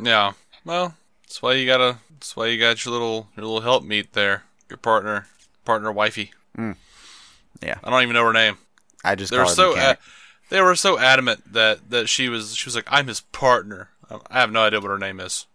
Yeah, 0.00 0.32
well, 0.64 0.94
that's 1.22 1.40
why 1.42 1.54
you 1.54 1.66
gotta, 1.66 1.98
that's 2.10 2.36
why 2.36 2.46
you 2.48 2.58
got 2.58 2.84
your 2.84 2.92
little 2.92 3.28
your 3.36 3.44
little 3.46 3.60
help 3.62 3.84
meet 3.84 4.12
there, 4.12 4.44
your 4.68 4.76
partner, 4.78 5.26
partner 5.64 5.90
wifey. 5.92 6.32
Hmm. 6.54 6.72
Yeah, 7.62 7.78
I 7.82 7.90
don't 7.90 8.02
even 8.02 8.14
know 8.14 8.24
her 8.24 8.32
name. 8.32 8.58
I 9.04 9.14
just 9.14 9.30
They 9.32 9.38
were 9.38 9.46
so 9.46 9.74
they 10.50 10.60
were 10.60 10.76
so 10.76 10.98
adamant 10.98 11.52
that 11.52 11.90
that 11.90 12.08
she 12.08 12.28
was 12.28 12.54
she 12.56 12.66
was 12.66 12.74
like 12.76 12.86
I'm 12.88 13.06
his 13.06 13.20
partner. 13.20 13.88
Um, 14.10 14.20
I 14.30 14.40
have 14.40 14.52
no 14.52 14.62
idea 14.62 14.80
what 14.80 14.90
her 14.90 14.98
name 14.98 15.20
is. 15.20 15.46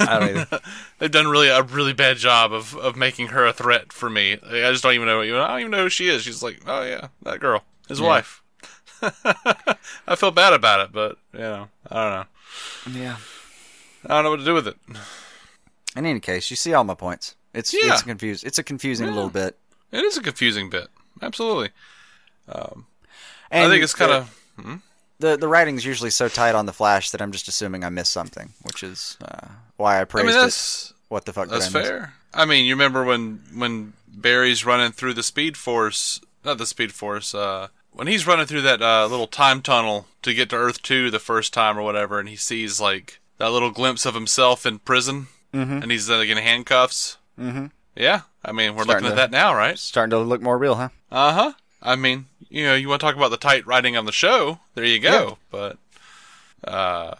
I 0.00 0.18
don't 0.18 0.28
either. 0.36 0.60
They've 0.98 1.10
done 1.10 1.26
really 1.28 1.48
a 1.48 1.62
really 1.62 1.92
bad 1.92 2.16
job 2.16 2.52
of, 2.52 2.76
of 2.76 2.94
making 2.96 3.28
her 3.28 3.44
a 3.46 3.52
threat 3.52 3.92
for 3.92 4.08
me. 4.08 4.34
I 4.34 4.70
just 4.70 4.82
don't 4.84 4.94
even 4.94 5.06
know. 5.06 5.20
I 5.20 5.26
don't 5.48 5.60
even 5.60 5.70
know 5.72 5.82
who 5.84 5.88
she 5.88 6.08
is. 6.08 6.22
She's 6.22 6.42
like, 6.42 6.60
oh 6.66 6.82
yeah, 6.84 7.08
that 7.22 7.40
girl, 7.40 7.64
his 7.88 7.98
Yeah. 8.00 8.06
wife. 8.06 8.42
I 9.02 10.14
feel 10.16 10.30
bad 10.30 10.52
about 10.52 10.80
it, 10.80 10.92
but 10.92 11.18
you 11.32 11.40
know, 11.40 11.68
I 11.90 11.94
don't 12.04 12.94
know. 12.94 13.00
Yeah. 13.00 13.16
I 14.04 14.08
don't 14.14 14.24
know 14.24 14.30
what 14.30 14.38
to 14.40 14.44
do 14.44 14.54
with 14.54 14.68
it. 14.68 14.76
In 15.96 16.06
any 16.06 16.20
case, 16.20 16.50
you 16.50 16.56
see 16.56 16.72
all 16.74 16.84
my 16.84 16.94
points. 16.94 17.36
It's 17.54 17.72
Yeah. 17.72 17.92
it's 17.92 18.02
confused. 18.02 18.44
It's 18.44 18.58
a 18.58 18.62
confusing 18.62 19.06
Yeah. 19.08 19.14
little 19.14 19.30
bit. 19.30 19.58
It 19.90 20.04
is 20.04 20.16
a 20.16 20.22
confusing 20.22 20.70
bit, 20.70 20.88
absolutely. 21.20 21.70
Um, 22.48 22.86
I 23.50 23.68
think 23.68 23.82
it's 23.84 23.94
kind 23.94 24.10
of 24.12 24.34
the 25.18 25.36
the 25.36 25.46
writing's 25.48 25.84
usually 25.84 26.10
so 26.10 26.28
tight 26.28 26.54
on 26.54 26.66
the 26.66 26.72
flash 26.72 27.10
that 27.10 27.20
I'm 27.20 27.30
just 27.32 27.46
assuming 27.48 27.84
I 27.84 27.90
missed 27.90 28.12
something, 28.12 28.54
which 28.62 28.82
is 28.82 29.16
uh, 29.22 29.48
why 29.76 29.98
I 29.98 30.00
I 30.00 30.04
praised 30.04 30.26
mean, 30.28 30.36
it. 30.36 30.40
that's 30.40 30.92
What 31.08 31.26
the 31.26 31.32
fuck? 31.32 31.48
that's 31.48 31.66
I 31.66 31.82
fair. 31.82 32.14
I 32.34 32.46
mean, 32.46 32.64
you 32.64 32.74
remember 32.74 33.04
when 33.04 33.42
when 33.54 33.92
Barry's 34.08 34.64
running 34.64 34.92
through 34.92 35.14
the 35.14 35.22
Speed 35.22 35.56
Force, 35.56 36.20
not 36.44 36.56
the 36.58 36.66
Speed 36.66 36.92
Force, 36.92 37.34
uh, 37.34 37.68
when 37.90 38.06
he's 38.06 38.26
running 38.26 38.46
through 38.46 38.62
that 38.62 38.80
uh, 38.80 39.06
little 39.06 39.26
time 39.26 39.60
tunnel 39.60 40.06
to 40.22 40.32
get 40.32 40.48
to 40.50 40.56
Earth 40.56 40.80
Two 40.82 41.10
the 41.10 41.18
first 41.20 41.52
time 41.52 41.78
or 41.78 41.82
whatever, 41.82 42.18
and 42.18 42.28
he 42.30 42.36
sees 42.36 42.80
like 42.80 43.20
that 43.42 43.50
little 43.50 43.72
glimpse 43.72 44.06
of 44.06 44.14
himself 44.14 44.64
in 44.64 44.78
prison, 44.78 45.26
Mhm. 45.52 45.82
and 45.82 45.90
he's 45.90 46.08
like 46.08 46.28
in 46.28 46.38
handcuffs. 46.38 47.16
Mhm. 47.38 47.72
Yeah, 47.96 48.20
I 48.44 48.52
mean, 48.52 48.76
we're 48.76 48.84
Starting 48.84 49.04
looking 49.08 49.18
at 49.18 49.26
to- 49.26 49.30
that 49.32 49.36
now, 49.36 49.52
right? 49.54 49.76
Starting 49.76 50.10
to 50.10 50.18
look 50.18 50.40
more 50.40 50.56
real, 50.56 50.76
huh? 50.76 50.90
Uh 51.10 51.32
huh. 51.32 51.52
I 51.82 51.96
mean, 51.96 52.26
you 52.48 52.64
know, 52.64 52.76
you 52.76 52.88
want 52.88 53.00
to 53.00 53.06
talk 53.06 53.16
about 53.16 53.30
the 53.32 53.36
tight 53.36 53.66
writing 53.66 53.96
on 53.96 54.04
the 54.06 54.12
show? 54.12 54.60
There 54.76 54.84
you 54.84 55.00
go. 55.00 55.10
Yeah. 55.28 55.34
But 55.50 55.78
uh, 56.70 57.14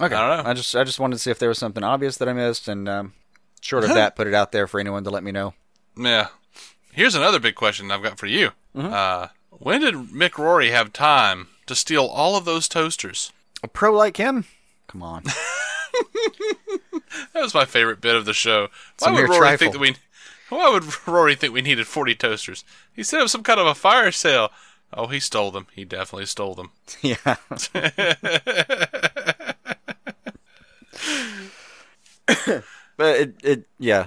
Okay. 0.00 0.14
I 0.14 0.28
don't 0.36 0.44
know. 0.44 0.50
I 0.50 0.54
just 0.54 0.76
I 0.76 0.84
just 0.84 1.00
wanted 1.00 1.16
to 1.16 1.18
see 1.18 1.30
if 1.32 1.38
there 1.40 1.48
was 1.48 1.58
something 1.58 1.82
obvious 1.82 2.16
that 2.18 2.28
I 2.28 2.32
missed, 2.32 2.68
and 2.68 2.88
um, 2.88 3.14
short 3.60 3.82
of 3.84 3.90
that, 3.94 4.14
put 4.14 4.26
it 4.28 4.34
out 4.34 4.52
there 4.52 4.66
for 4.68 4.78
anyone 4.78 5.02
to 5.04 5.10
let 5.10 5.24
me 5.24 5.32
know. 5.32 5.54
Yeah. 5.96 6.28
Here's 6.92 7.14
another 7.16 7.40
big 7.40 7.54
question 7.56 7.90
I've 7.90 8.02
got 8.02 8.18
for 8.18 8.26
you. 8.26 8.52
Mm-hmm. 8.76 8.92
Uh, 8.92 9.28
when 9.50 9.80
did 9.80 9.94
Mick 9.94 10.38
Rory 10.38 10.70
have 10.70 10.92
time 10.92 11.48
to 11.66 11.74
steal 11.74 12.04
all 12.06 12.36
of 12.36 12.44
those 12.44 12.68
toasters? 12.68 13.32
A 13.62 13.68
pro 13.68 13.90
like 13.92 14.16
him? 14.18 14.44
Come 14.86 15.02
on. 15.02 15.24
That 17.32 17.42
was 17.42 17.54
my 17.54 17.64
favorite 17.64 18.00
bit 18.00 18.14
of 18.14 18.24
the 18.24 18.32
show. 18.32 18.68
Why 18.98 19.12
would 19.12 19.28
Rory 19.28 19.38
trifle. 19.38 19.58
think 19.58 19.72
that 19.72 19.78
we? 19.78 19.96
Why 20.48 20.70
would 20.70 20.84
Rory 21.06 21.34
think 21.34 21.52
we 21.52 21.62
needed 21.62 21.86
forty 21.86 22.14
toasters? 22.14 22.64
He 22.92 23.02
said 23.02 23.20
it 23.20 23.22
was 23.22 23.32
some 23.32 23.42
kind 23.42 23.60
of 23.60 23.66
a 23.66 23.74
fire 23.74 24.10
sale. 24.12 24.50
Oh, 24.92 25.06
he 25.08 25.20
stole 25.20 25.50
them. 25.50 25.66
He 25.74 25.84
definitely 25.84 26.26
stole 26.26 26.54
them. 26.54 26.70
yeah. 27.02 27.16
but 32.96 33.16
it, 33.16 33.34
it, 33.42 33.64
yeah. 33.78 34.06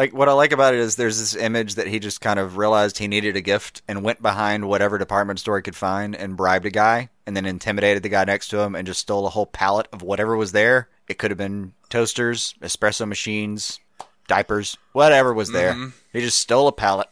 Like 0.00 0.14
what 0.14 0.30
I 0.30 0.32
like 0.32 0.52
about 0.52 0.72
it 0.72 0.80
is 0.80 0.96
there's 0.96 1.18
this 1.18 1.36
image 1.36 1.74
that 1.74 1.86
he 1.86 1.98
just 1.98 2.22
kind 2.22 2.38
of 2.38 2.56
realized 2.56 2.96
he 2.96 3.06
needed 3.06 3.36
a 3.36 3.42
gift 3.42 3.82
and 3.86 4.02
went 4.02 4.22
behind 4.22 4.66
whatever 4.66 4.96
department 4.96 5.40
store 5.40 5.58
he 5.58 5.62
could 5.62 5.76
find 5.76 6.16
and 6.16 6.38
bribed 6.38 6.64
a 6.64 6.70
guy 6.70 7.10
and 7.26 7.36
then 7.36 7.44
intimidated 7.44 8.02
the 8.02 8.08
guy 8.08 8.24
next 8.24 8.48
to 8.48 8.60
him 8.60 8.74
and 8.74 8.86
just 8.86 9.00
stole 9.00 9.26
a 9.26 9.28
whole 9.28 9.44
pallet 9.44 9.88
of 9.92 10.00
whatever 10.00 10.34
was 10.38 10.52
there. 10.52 10.88
It 11.06 11.18
could 11.18 11.30
have 11.30 11.36
been 11.36 11.74
toasters, 11.90 12.54
espresso 12.62 13.06
machines, 13.06 13.78
diapers, 14.26 14.78
whatever 14.92 15.34
was 15.34 15.52
there. 15.52 15.72
Mm-hmm. 15.74 15.88
He 16.14 16.20
just 16.22 16.38
stole 16.38 16.66
a 16.66 16.72
pallet, 16.72 17.08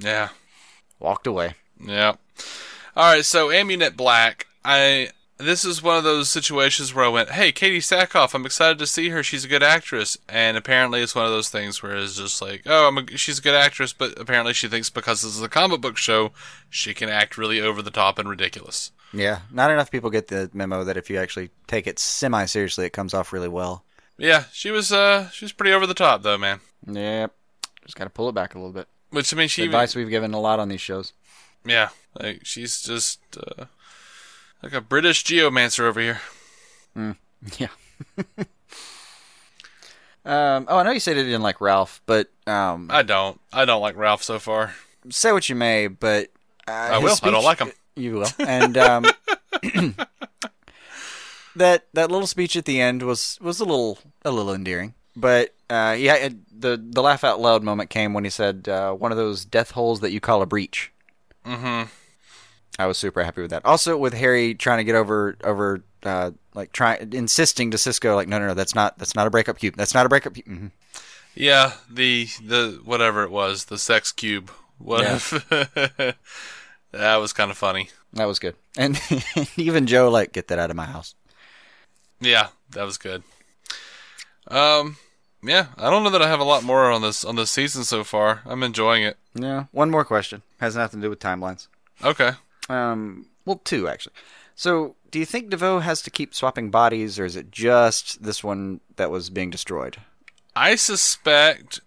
Yeah. 0.00 0.30
walked 0.98 1.28
away. 1.28 1.54
Yeah. 1.80 2.16
All 2.96 3.14
right. 3.14 3.24
So 3.24 3.50
Amunet 3.50 3.96
Black. 3.96 4.48
I. 4.64 5.10
This 5.38 5.64
is 5.64 5.82
one 5.82 5.96
of 5.96 6.04
those 6.04 6.28
situations 6.28 6.92
where 6.92 7.04
I 7.04 7.08
went, 7.08 7.30
"Hey, 7.30 7.52
Katee 7.52 7.76
Sackhoff, 7.78 8.34
I'm 8.34 8.44
excited 8.44 8.78
to 8.78 8.86
see 8.88 9.10
her. 9.10 9.22
She's 9.22 9.44
a 9.44 9.48
good 9.48 9.62
actress." 9.62 10.18
And 10.28 10.56
apparently, 10.56 11.00
it's 11.00 11.14
one 11.14 11.26
of 11.26 11.30
those 11.30 11.48
things 11.48 11.80
where 11.80 11.96
it's 11.96 12.16
just 12.16 12.42
like, 12.42 12.62
"Oh, 12.66 12.88
I'm 12.88 12.98
a, 12.98 13.16
she's 13.16 13.38
a 13.38 13.42
good 13.42 13.54
actress," 13.54 13.92
but 13.92 14.18
apparently, 14.18 14.52
she 14.52 14.66
thinks 14.66 14.90
because 14.90 15.22
this 15.22 15.36
is 15.36 15.42
a 15.42 15.48
comic 15.48 15.80
book 15.80 15.96
show, 15.96 16.32
she 16.68 16.92
can 16.92 17.08
act 17.08 17.38
really 17.38 17.60
over 17.60 17.82
the 17.82 17.92
top 17.92 18.18
and 18.18 18.28
ridiculous. 18.28 18.90
Yeah, 19.12 19.40
not 19.50 19.70
enough 19.70 19.90
people 19.90 20.10
get 20.10 20.26
the 20.26 20.50
memo 20.52 20.84
that 20.84 20.96
if 20.96 21.08
you 21.08 21.18
actually 21.18 21.50
take 21.66 21.86
it 21.86 21.98
semi 21.98 22.44
seriously, 22.44 22.84
it 22.86 22.92
comes 22.92 23.14
off 23.14 23.32
really 23.32 23.48
well. 23.48 23.84
Yeah, 24.18 24.44
she 24.52 24.70
was. 24.72 24.92
Uh, 24.92 25.30
she 25.30 25.44
was 25.44 25.52
pretty 25.52 25.72
over 25.72 25.86
the 25.86 25.94
top, 25.94 26.22
though, 26.22 26.38
man. 26.38 26.60
Yep. 26.86 27.32
Just 27.84 27.96
got 27.96 28.04
to 28.04 28.10
pull 28.10 28.28
it 28.28 28.34
back 28.34 28.54
a 28.54 28.58
little 28.58 28.72
bit. 28.72 28.88
Which 29.10 29.32
I 29.32 29.36
mean, 29.36 29.48
she. 29.48 29.64
Advice 29.64 29.94
we've 29.94 30.10
given 30.10 30.34
a 30.34 30.40
lot 30.40 30.58
on 30.58 30.68
these 30.68 30.80
shows. 30.80 31.12
Yeah, 31.64 31.90
like 32.18 32.40
she's 32.44 32.82
just 32.82 33.20
uh, 33.36 33.66
like 34.62 34.72
a 34.72 34.80
British 34.80 35.24
geomancer 35.24 35.86
over 35.86 36.00
here. 36.00 36.20
Yeah. 37.58 37.68
um, 40.24 40.66
oh, 40.68 40.78
I 40.78 40.82
know 40.82 40.90
you 40.90 40.98
said 41.00 41.16
you 41.16 41.22
didn't 41.22 41.42
like 41.42 41.60
Ralph, 41.60 42.00
but 42.04 42.28
um, 42.46 42.88
I 42.90 43.02
don't. 43.02 43.40
I 43.52 43.64
don't 43.64 43.80
like 43.80 43.96
Ralph 43.96 44.22
so 44.22 44.38
far. 44.38 44.74
say 45.08 45.32
what 45.32 45.48
you 45.48 45.54
may, 45.54 45.86
but 45.86 46.30
uh, 46.66 46.72
I 46.72 46.98
will. 46.98 47.16
I 47.22 47.30
don't 47.30 47.44
like 47.44 47.60
him. 47.60 47.72
You 47.94 48.14
will, 48.14 48.28
and 48.38 48.78
um, 48.78 49.06
that 51.56 51.86
that 51.94 52.10
little 52.12 52.28
speech 52.28 52.54
at 52.54 52.64
the 52.64 52.80
end 52.80 53.02
was 53.02 53.38
was 53.40 53.58
a 53.58 53.64
little 53.64 53.98
a 54.24 54.30
little 54.30 54.54
endearing. 54.54 54.94
But 55.16 55.52
uh, 55.68 55.96
yeah, 55.98 56.14
it, 56.14 56.60
the 56.60 56.80
the 56.80 57.02
laugh 57.02 57.24
out 57.24 57.40
loud 57.40 57.64
moment 57.64 57.90
came 57.90 58.14
when 58.14 58.22
he 58.22 58.30
said 58.30 58.68
uh, 58.68 58.92
one 58.92 59.10
of 59.10 59.18
those 59.18 59.44
death 59.44 59.72
holes 59.72 59.98
that 59.98 60.12
you 60.12 60.20
call 60.20 60.42
a 60.42 60.46
breach. 60.46 60.92
Mm-hmm. 61.44 61.88
I 62.78 62.86
was 62.86 62.96
super 62.98 63.22
happy 63.24 63.42
with 63.42 63.50
that. 63.50 63.64
Also, 63.64 63.96
with 63.96 64.14
Harry 64.14 64.54
trying 64.54 64.78
to 64.78 64.84
get 64.84 64.94
over 64.94 65.36
over 65.42 65.82
uh, 66.04 66.30
like 66.54 66.72
trying 66.72 67.12
insisting 67.12 67.70
to 67.72 67.78
Cisco 67.78 68.14
like 68.14 68.28
no 68.28 68.38
no 68.38 68.48
no 68.48 68.54
that's 68.54 68.74
not 68.74 68.98
that's 68.98 69.14
not 69.14 69.26
a 69.26 69.30
breakup 69.30 69.58
cube 69.58 69.74
that's 69.76 69.94
not 69.94 70.06
a 70.06 70.08
breakup 70.08 70.34
cube. 70.34 70.46
hmm 70.46 70.66
Yeah, 71.34 71.72
the 71.90 72.28
the 72.44 72.80
whatever 72.84 73.24
it 73.24 73.30
was, 73.30 73.66
the 73.66 73.78
sex 73.78 74.12
cube. 74.12 74.50
What 74.78 75.02
that 75.50 76.14
was 76.92 77.32
kind 77.32 77.50
of 77.50 77.58
funny. 77.58 77.90
That 78.12 78.26
was 78.26 78.38
good. 78.38 78.54
And 78.76 79.00
even 79.56 79.86
Joe 79.86 80.08
like 80.08 80.32
get 80.32 80.48
that 80.48 80.58
out 80.58 80.70
of 80.70 80.76
my 80.76 80.86
house. 80.86 81.14
Yeah, 82.20 82.48
that 82.70 82.84
was 82.84 82.96
good. 82.96 83.22
Um, 84.48 84.96
yeah, 85.42 85.66
I 85.76 85.90
don't 85.90 86.04
know 86.04 86.10
that 86.10 86.22
I 86.22 86.28
have 86.28 86.40
a 86.40 86.44
lot 86.44 86.62
more 86.62 86.90
on 86.90 87.02
this 87.02 87.24
on 87.24 87.36
this 87.36 87.50
season 87.50 87.84
so 87.84 88.04
far. 88.04 88.42
I'm 88.46 88.62
enjoying 88.62 89.02
it. 89.02 89.16
Yeah. 89.34 89.64
One 89.72 89.90
more 89.90 90.04
question 90.04 90.42
has 90.60 90.76
nothing 90.76 91.00
to 91.00 91.06
do 91.06 91.10
with 91.10 91.20
timelines. 91.20 91.68
Okay. 92.02 92.32
Um, 92.68 93.26
well, 93.44 93.60
two 93.64 93.88
actually. 93.88 94.14
So, 94.54 94.96
do 95.10 95.18
you 95.18 95.24
think 95.24 95.50
DeVoe 95.50 95.78
has 95.80 96.02
to 96.02 96.10
keep 96.10 96.34
swapping 96.34 96.70
bodies, 96.70 97.18
or 97.18 97.24
is 97.24 97.36
it 97.36 97.50
just 97.50 98.22
this 98.22 98.42
one 98.42 98.80
that 98.96 99.10
was 99.10 99.30
being 99.30 99.50
destroyed? 99.50 99.98
I 100.56 100.74
suspect 100.74 101.80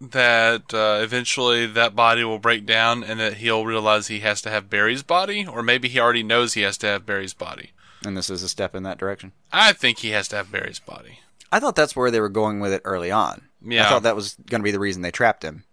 that 0.00 0.72
uh, 0.74 1.00
eventually 1.02 1.66
that 1.66 1.96
body 1.96 2.22
will 2.22 2.38
break 2.38 2.66
down 2.66 3.02
and 3.02 3.18
that 3.18 3.34
he'll 3.38 3.64
realize 3.64 4.06
he 4.06 4.20
has 4.20 4.40
to 4.42 4.50
have 4.50 4.70
Barry's 4.70 5.02
body, 5.02 5.46
or 5.46 5.62
maybe 5.62 5.88
he 5.88 5.98
already 5.98 6.22
knows 6.22 6.52
he 6.52 6.60
has 6.62 6.78
to 6.78 6.86
have 6.86 7.06
Barry's 7.06 7.34
body. 7.34 7.70
And 8.04 8.16
this 8.16 8.30
is 8.30 8.42
a 8.44 8.48
step 8.48 8.74
in 8.76 8.84
that 8.84 8.98
direction. 8.98 9.32
I 9.52 9.72
think 9.72 9.98
he 9.98 10.10
has 10.10 10.28
to 10.28 10.36
have 10.36 10.52
Barry's 10.52 10.78
body. 10.78 11.18
I 11.50 11.58
thought 11.58 11.74
that's 11.74 11.96
where 11.96 12.10
they 12.10 12.20
were 12.20 12.28
going 12.28 12.60
with 12.60 12.72
it 12.72 12.82
early 12.84 13.10
on. 13.10 13.42
Yeah. 13.60 13.86
I 13.86 13.88
thought 13.88 14.02
that 14.04 14.14
was 14.14 14.34
going 14.48 14.60
to 14.60 14.64
be 14.64 14.70
the 14.70 14.78
reason 14.78 15.02
they 15.02 15.10
trapped 15.10 15.42
him. 15.42 15.64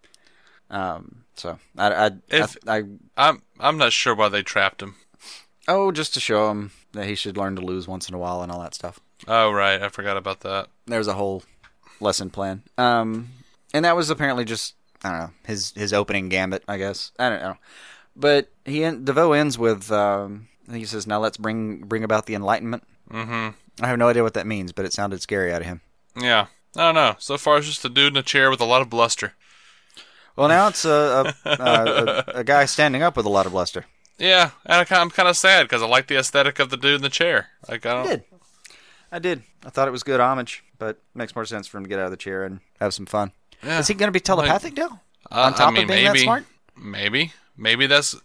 Um. 0.70 1.26
So 1.36 1.60
I 1.78 1.94
I, 2.08 2.12
If- 2.30 2.58
I 2.66 2.78
I 2.78 2.84
I'm 3.18 3.42
I'm 3.60 3.78
not 3.78 3.94
sure 3.94 4.16
why 4.16 4.30
they 4.30 4.44
trapped 4.44 4.82
him. 4.82 4.96
oh 5.68 5.92
just 5.92 6.14
to 6.14 6.20
show 6.20 6.50
him 6.52 6.72
that 6.94 7.06
he 7.08 7.16
should 7.16 7.38
learn 7.38 7.56
to 7.56 7.62
lose 7.62 7.88
once 7.88 8.08
in 8.08 8.16
a 8.16 8.18
while 8.18 8.42
and 8.42 8.52
all 8.52 8.62
that 8.62 8.76
stuff. 8.76 9.00
Oh 9.28 9.52
right, 9.52 9.82
I 9.82 9.90
forgot 9.90 10.18
about 10.18 10.42
that. 10.42 10.68
There's 10.86 11.08
a 11.08 11.14
whole 11.14 11.44
lesson 12.00 12.30
plan. 12.30 12.64
Um, 12.78 13.30
and 13.74 13.86
that 13.86 13.96
was 13.96 14.10
apparently 14.10 14.46
just 14.46 14.76
I 15.04 15.10
don't 15.10 15.20
know 15.20 15.32
his 15.46 15.72
his 15.76 15.94
opening 15.94 16.30
gambit. 16.30 16.64
I 16.68 16.78
guess 16.78 17.12
I 17.20 17.30
don't 17.30 17.42
know, 17.42 17.58
but 18.16 18.52
he 18.66 18.80
DeVoe 18.82 19.34
ends 19.34 19.58
with 19.58 19.92
um, 19.92 20.48
he 20.72 20.86
says 20.86 21.08
now 21.08 21.20
let's 21.20 21.38
bring 21.38 21.80
bring 21.80 22.04
about 22.04 22.26
the 22.26 22.36
enlightenment. 22.36 22.84
Mm-hmm. 23.10 23.84
I 23.84 23.88
have 23.88 24.00
no 24.00 24.08
idea 24.10 24.24
what 24.24 24.34
that 24.36 24.48
means, 24.48 24.72
but 24.72 24.86
it 24.86 24.94
sounded 24.94 25.22
scary 25.22 25.52
out 25.54 25.62
of 25.62 25.68
him. 25.68 25.82
Yeah. 26.20 26.48
I 26.78 26.82
don't 26.82 26.96
know. 26.96 27.16
So 27.20 27.38
far, 27.38 27.58
it's 27.58 27.68
just 27.68 27.86
a 27.86 27.90
dude 27.90 28.14
in 28.14 28.18
a 28.18 28.24
chair 28.24 28.50
with 28.50 28.60
a 28.60 28.66
lot 28.66 28.82
of 28.82 28.90
bluster. 28.90 29.34
Well, 30.36 30.50
now 30.50 30.68
it's 30.68 30.86
a 30.86 31.34
a, 31.46 31.50
a, 31.50 32.24
a, 32.40 32.44
guy 32.44 32.66
standing 32.66 33.02
up 33.02 33.16
with 33.16 33.26
a 33.26 33.30
lot 33.30 33.46
of 33.46 33.54
bluster. 33.54 33.86
Yeah, 34.18 34.52
and 34.66 34.88
I 34.90 34.96
I'm 34.96 35.10
kind 35.10 35.30
of 35.30 35.38
sad 35.38 35.64
because 35.64 35.82
I 35.82 35.88
like 35.88 36.08
the 36.08 36.18
aesthetic 36.18 36.60
of 36.60 36.70
the 36.70 36.78
dude 36.78 36.96
in 36.96 37.02
the 37.02 37.10
chair. 37.10 37.48
Like 37.70 37.86
I 37.86 37.94
don't. 37.94 38.08
did. 38.08 38.24
I 39.12 39.20
did. 39.20 39.44
I 39.66 39.70
thought 39.70 39.88
it 39.88 39.92
was 39.92 40.04
good 40.04 40.20
homage, 40.20 40.64
but 40.78 41.00
makes 41.14 41.36
more 41.36 41.46
sense 41.46 41.68
for 41.68 41.78
him 41.78 41.84
to 41.86 41.90
get 41.90 42.00
out 42.00 42.06
of 42.06 42.12
the 42.12 42.18
chair 42.18 42.44
and 42.44 42.60
have 42.80 42.94
some 42.94 43.06
fun. 43.06 43.32
Yeah. 43.64 43.80
Is 43.80 43.88
he 43.88 43.94
going 43.94 44.08
to 44.08 44.12
be 44.12 44.20
telepathic 44.20 44.76
now? 44.76 45.02
Uh, 45.32 45.44
On 45.44 45.54
top 45.54 45.70
I 45.70 45.72
mean, 45.72 45.84
of 45.84 45.88
being 45.90 46.04
maybe, 46.04 46.20
that 46.20 46.24
smart? 46.24 46.44
Maybe, 46.78 47.34
maybe 47.58 47.88
that's 47.88 48.16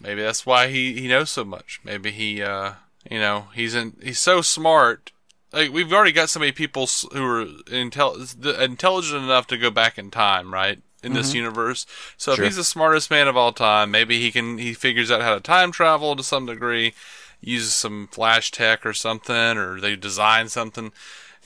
maybe 0.00 0.22
that's 0.22 0.44
why 0.44 0.68
he 0.68 1.00
he 1.00 1.08
knows 1.08 1.30
so 1.30 1.44
much. 1.44 1.80
Maybe 1.84 2.10
he, 2.10 2.42
uh, 2.42 2.72
you 3.10 3.18
know, 3.18 3.46
he's 3.54 3.74
in 3.74 3.96
he's 4.02 4.18
so 4.18 4.42
smart. 4.42 5.12
Like 5.52 5.72
we've 5.72 5.92
already 5.92 6.12
got 6.12 6.28
so 6.28 6.40
many 6.40 6.52
people 6.52 6.88
who 7.12 7.24
are 7.24 7.46
intel- 7.46 8.60
intelligent 8.60 9.24
enough 9.24 9.46
to 9.48 9.56
go 9.56 9.70
back 9.70 9.96
in 9.96 10.10
time, 10.10 10.52
right? 10.52 10.80
In 11.06 11.12
this 11.14 11.34
universe, 11.34 11.86
so 12.16 12.34
Sure. 12.34 12.44
if 12.44 12.48
he's 12.50 12.56
the 12.56 12.64
smartest 12.64 13.10
man 13.10 13.28
of 13.28 13.36
all 13.36 13.52
time, 13.52 13.90
maybe 13.90 14.20
he 14.20 14.30
can 14.32 14.58
he 14.58 14.74
figures 14.74 15.10
out 15.10 15.22
how 15.22 15.34
to 15.34 15.40
time 15.40 15.72
travel 15.72 16.16
to 16.16 16.22
some 16.22 16.46
degree, 16.46 16.94
uses 17.40 17.74
some 17.74 18.08
flash 18.10 18.50
tech 18.50 18.84
or 18.84 18.92
something, 18.92 19.56
or 19.56 19.80
they 19.80 19.96
design 19.96 20.48
something. 20.48 20.92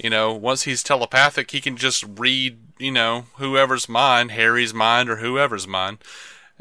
You 0.02 0.08
know, 0.08 0.32
once 0.32 0.62
he's 0.62 0.82
telepathic, 0.82 1.50
he 1.50 1.60
can 1.60 1.76
just 1.76 2.04
read, 2.18 2.58
you 2.78 2.90
know, 2.90 3.26
whoever's 3.36 3.86
mind, 3.88 4.30
Harry's 4.30 4.72
mind 4.72 5.10
or 5.10 5.16
whoever's 5.16 5.66
mind. 5.66 5.98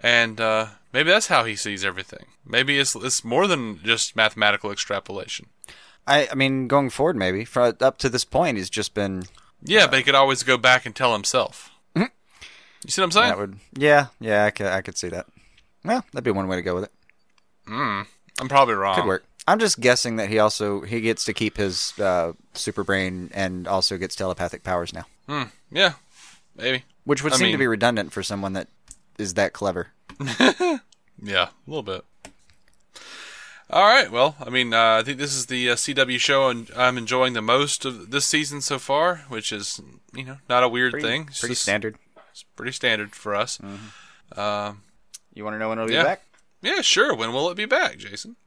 And 0.01 0.41
uh, 0.41 0.67
maybe 0.91 1.09
that's 1.09 1.27
how 1.27 1.45
he 1.45 1.55
sees 1.55 1.85
everything. 1.85 2.25
Maybe 2.45 2.77
it's 2.79 2.95
it's 2.95 3.23
more 3.23 3.47
than 3.47 3.79
just 3.83 4.15
mathematical 4.15 4.71
extrapolation. 4.71 5.47
I, 6.07 6.27
I 6.31 6.35
mean, 6.35 6.67
going 6.67 6.89
forward, 6.89 7.15
maybe 7.15 7.45
for 7.45 7.75
up 7.81 7.97
to 7.99 8.09
this 8.09 8.25
point, 8.25 8.57
he's 8.57 8.69
just 8.69 8.93
been 8.93 9.23
Yeah, 9.61 9.87
but 9.87 9.97
he 9.97 10.03
could 10.03 10.15
always 10.15 10.43
go 10.43 10.57
back 10.57 10.85
and 10.85 10.95
tell 10.95 11.13
himself. 11.13 11.69
You 12.85 12.91
see 12.91 13.01
what 13.01 13.05
I'm 13.05 13.11
saying? 13.11 13.27
that 13.29 13.37
would 13.37 13.57
yeah 13.77 14.07
yeah 14.19 14.45
I 14.45 14.51
could 14.51 14.67
I 14.67 14.81
could 14.81 14.97
see 14.97 15.09
that. 15.09 15.25
Well, 15.83 16.03
that'd 16.11 16.23
be 16.23 16.31
one 16.31 16.47
way 16.47 16.55
to 16.55 16.61
go 16.61 16.75
with 16.75 16.85
it. 16.85 16.91
I'm 17.67 18.05
probably 18.47 18.75
wrong. 18.75 18.95
Could 18.95 19.05
work. 19.05 19.25
I'm 19.47 19.59
just 19.59 19.79
guessing 19.79 20.15
that 20.17 20.29
he 20.29 20.39
also 20.39 20.81
he 20.81 21.01
gets 21.01 21.25
to 21.25 21.33
keep 21.33 21.57
his 21.57 21.97
uh, 21.99 22.33
super 22.53 22.83
brain 22.83 23.31
and 23.33 23.67
also 23.67 23.97
gets 23.97 24.15
telepathic 24.15 24.63
powers 24.63 24.93
now, 24.93 25.05
Hmm. 25.27 25.43
Yeah, 25.71 25.93
maybe. 26.55 26.83
which 27.05 27.23
would 27.23 27.33
I 27.33 27.37
seem 27.37 27.51
to 27.51 27.57
be 27.57 27.67
redundant 27.67 28.11
for 28.13 28.21
someone 28.23 28.53
that 28.53 28.67
is 29.17 29.33
that 29.35 29.53
clever. 29.53 29.87
Yeah, 31.21 31.49
a 31.49 31.69
little 31.69 31.83
bit. 31.83 32.05
All 33.69 33.83
right. 33.85 34.09
Well, 34.09 34.35
I 34.39 34.49
mean, 34.49 34.73
uh, 34.73 34.99
I 34.99 35.03
think 35.03 35.17
this 35.17 35.35
is 35.35 35.47
the 35.47 35.71
uh, 35.71 35.75
CW 35.75 36.17
show, 36.17 36.47
and 36.47 36.71
I'm 36.77 36.97
enjoying 36.97 37.33
the 37.33 37.41
most 37.41 37.83
of 37.83 38.11
this 38.11 38.25
season 38.25 38.61
so 38.61 38.79
far, 38.79 39.17
which 39.27 39.51
is, 39.51 39.81
you 40.15 40.23
know, 40.23 40.37
not 40.47 40.63
a 40.63 40.69
weird 40.69 40.93
Pretty, 40.93 41.05
thing. 41.07 41.25
It's 41.27 41.41
pretty 41.41 41.51
just- 41.53 41.63
standard. 41.63 41.97
It's 42.39 42.45
pretty 42.55 42.71
standard 42.71 43.15
for 43.15 43.35
us. 43.35 43.59
Um, 44.35 44.83
You 45.33 45.43
want 45.43 45.55
to 45.55 45.59
know 45.59 45.67
when 45.69 45.77
it'll 45.79 45.91
Yeah. 45.91 46.03
be 46.03 46.07
back? 46.07 46.21
yeah, 46.61 46.79
sure. 46.81 47.13
When 47.13 47.33
will 47.33 47.49
it 47.49 47.55
be 47.55 47.65
back, 47.65 47.97
Jason? 47.97 48.37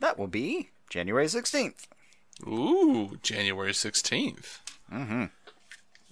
That 0.00 0.18
will 0.18 0.26
be 0.26 0.70
January 0.88 1.26
16th. 1.28 1.86
Ooh, 2.46 3.18
January 3.22 3.72
16th. 3.72 4.60
Mm-hmm. 4.90 5.24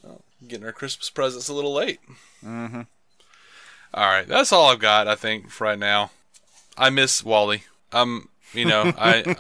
Well, 0.03 0.22
getting 0.46 0.66
our 0.66 0.72
Christmas 0.72 1.09
presents 1.09 1.48
a 1.48 1.55
little 1.55 1.72
late. 1.72 2.00
Mm-hmm. 2.44 2.83
All 3.94 4.07
right, 4.07 4.29
that's 4.29 4.53
all 4.53 4.68
I've 4.70 4.79
got, 4.79 5.09
I 5.09 5.14
think, 5.14 5.50
for 5.50 5.64
right 5.64 5.79
now. 5.79 6.11
I 6.76 6.90
miss 6.90 7.24
Wally. 7.24 7.64
Um, 7.92 8.29
you 8.53 8.64
know, 8.66 8.92
I 8.98 9.37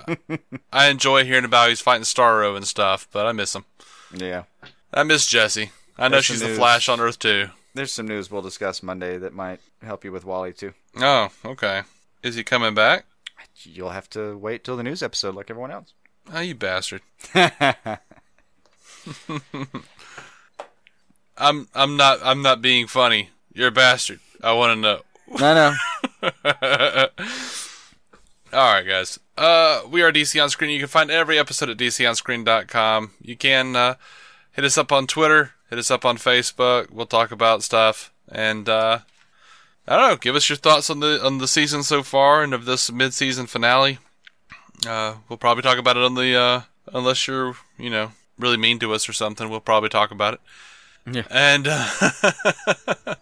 I 0.72 0.88
enjoy 0.88 1.24
hearing 1.24 1.44
about 1.44 1.68
he's 1.68 1.80
fighting 1.82 2.04
Starro 2.04 2.56
and 2.56 2.66
stuff, 2.66 3.06
but 3.12 3.26
I 3.26 3.32
miss 3.32 3.54
him. 3.54 3.64
Yeah. 4.14 4.44
I 4.92 5.02
miss 5.04 5.26
Jesse. 5.26 5.70
I 5.98 6.08
know 6.08 6.12
There's 6.16 6.24
she's 6.24 6.40
the. 6.40 6.48
Flash 6.54 6.88
on 6.88 6.98
Earth 6.98 7.18
Two. 7.18 7.50
There's 7.80 7.94
some 7.94 8.06
news 8.08 8.30
we'll 8.30 8.42
discuss 8.42 8.82
Monday 8.82 9.16
that 9.16 9.32
might 9.32 9.58
help 9.82 10.04
you 10.04 10.12
with 10.12 10.26
Wally 10.26 10.52
too. 10.52 10.74
Oh, 10.98 11.30
okay. 11.46 11.80
Is 12.22 12.34
he 12.34 12.44
coming 12.44 12.74
back? 12.74 13.06
You'll 13.62 13.88
have 13.88 14.10
to 14.10 14.36
wait 14.36 14.64
till 14.64 14.76
the 14.76 14.82
news 14.82 15.02
episode 15.02 15.34
like 15.34 15.48
everyone 15.48 15.70
else. 15.70 15.94
Oh, 16.30 16.40
you 16.42 16.54
bastard. 16.54 17.00
I'm 21.38 21.68
I'm 21.74 21.96
not 21.96 22.18
I'm 22.22 22.42
not 22.42 22.60
being 22.60 22.86
funny. 22.86 23.30
You're 23.54 23.68
a 23.68 23.72
bastard. 23.72 24.20
I 24.44 24.52
want 24.52 24.76
to 24.76 24.80
know. 24.82 25.00
No, 25.38 25.54
no. 25.54 25.72
All 28.52 28.74
right, 28.74 28.86
guys. 28.86 29.18
Uh, 29.38 29.84
we 29.90 30.02
are 30.02 30.12
DC 30.12 30.42
on 30.42 30.50
Screen. 30.50 30.68
You 30.68 30.80
can 30.80 30.88
find 30.88 31.10
every 31.10 31.38
episode 31.38 31.70
at 31.70 31.78
DCOnScreen.com. 31.78 33.12
You 33.22 33.38
can 33.38 33.74
uh, 33.74 33.94
hit 34.52 34.66
us 34.66 34.76
up 34.76 34.92
on 34.92 35.06
Twitter, 35.06 35.52
hit 35.70 35.78
us 35.78 35.90
up 35.90 36.04
on 36.04 36.18
Facebook. 36.18 36.90
We'll 36.90 37.06
talk 37.06 37.30
about 37.30 37.62
stuff, 37.62 38.12
and 38.28 38.68
uh, 38.68 38.98
I 39.88 39.96
don't 39.96 40.10
know. 40.10 40.16
Give 40.16 40.36
us 40.36 40.48
your 40.48 40.56
thoughts 40.56 40.90
on 40.90 41.00
the 41.00 41.24
on 41.24 41.38
the 41.38 41.48
season 41.48 41.82
so 41.82 42.02
far 42.02 42.42
and 42.42 42.52
of 42.52 42.64
this 42.64 42.92
mid-season 42.92 43.46
finale. 43.46 43.98
Uh, 44.86 45.14
we'll 45.28 45.38
probably 45.38 45.62
talk 45.62 45.78
about 45.78 45.96
it 45.96 46.02
on 46.02 46.14
the 46.14 46.36
uh, 46.36 46.62
unless 46.92 47.26
you're 47.26 47.54
you 47.78 47.90
know 47.90 48.12
really 48.38 48.56
mean 48.56 48.78
to 48.80 48.92
us 48.92 49.08
or 49.08 49.12
something. 49.12 49.48
We'll 49.48 49.60
probably 49.60 49.88
talk 49.88 50.10
about 50.10 50.34
it. 50.34 50.40
Yeah. 51.10 51.22
And 51.30 51.66
uh, 51.68 51.88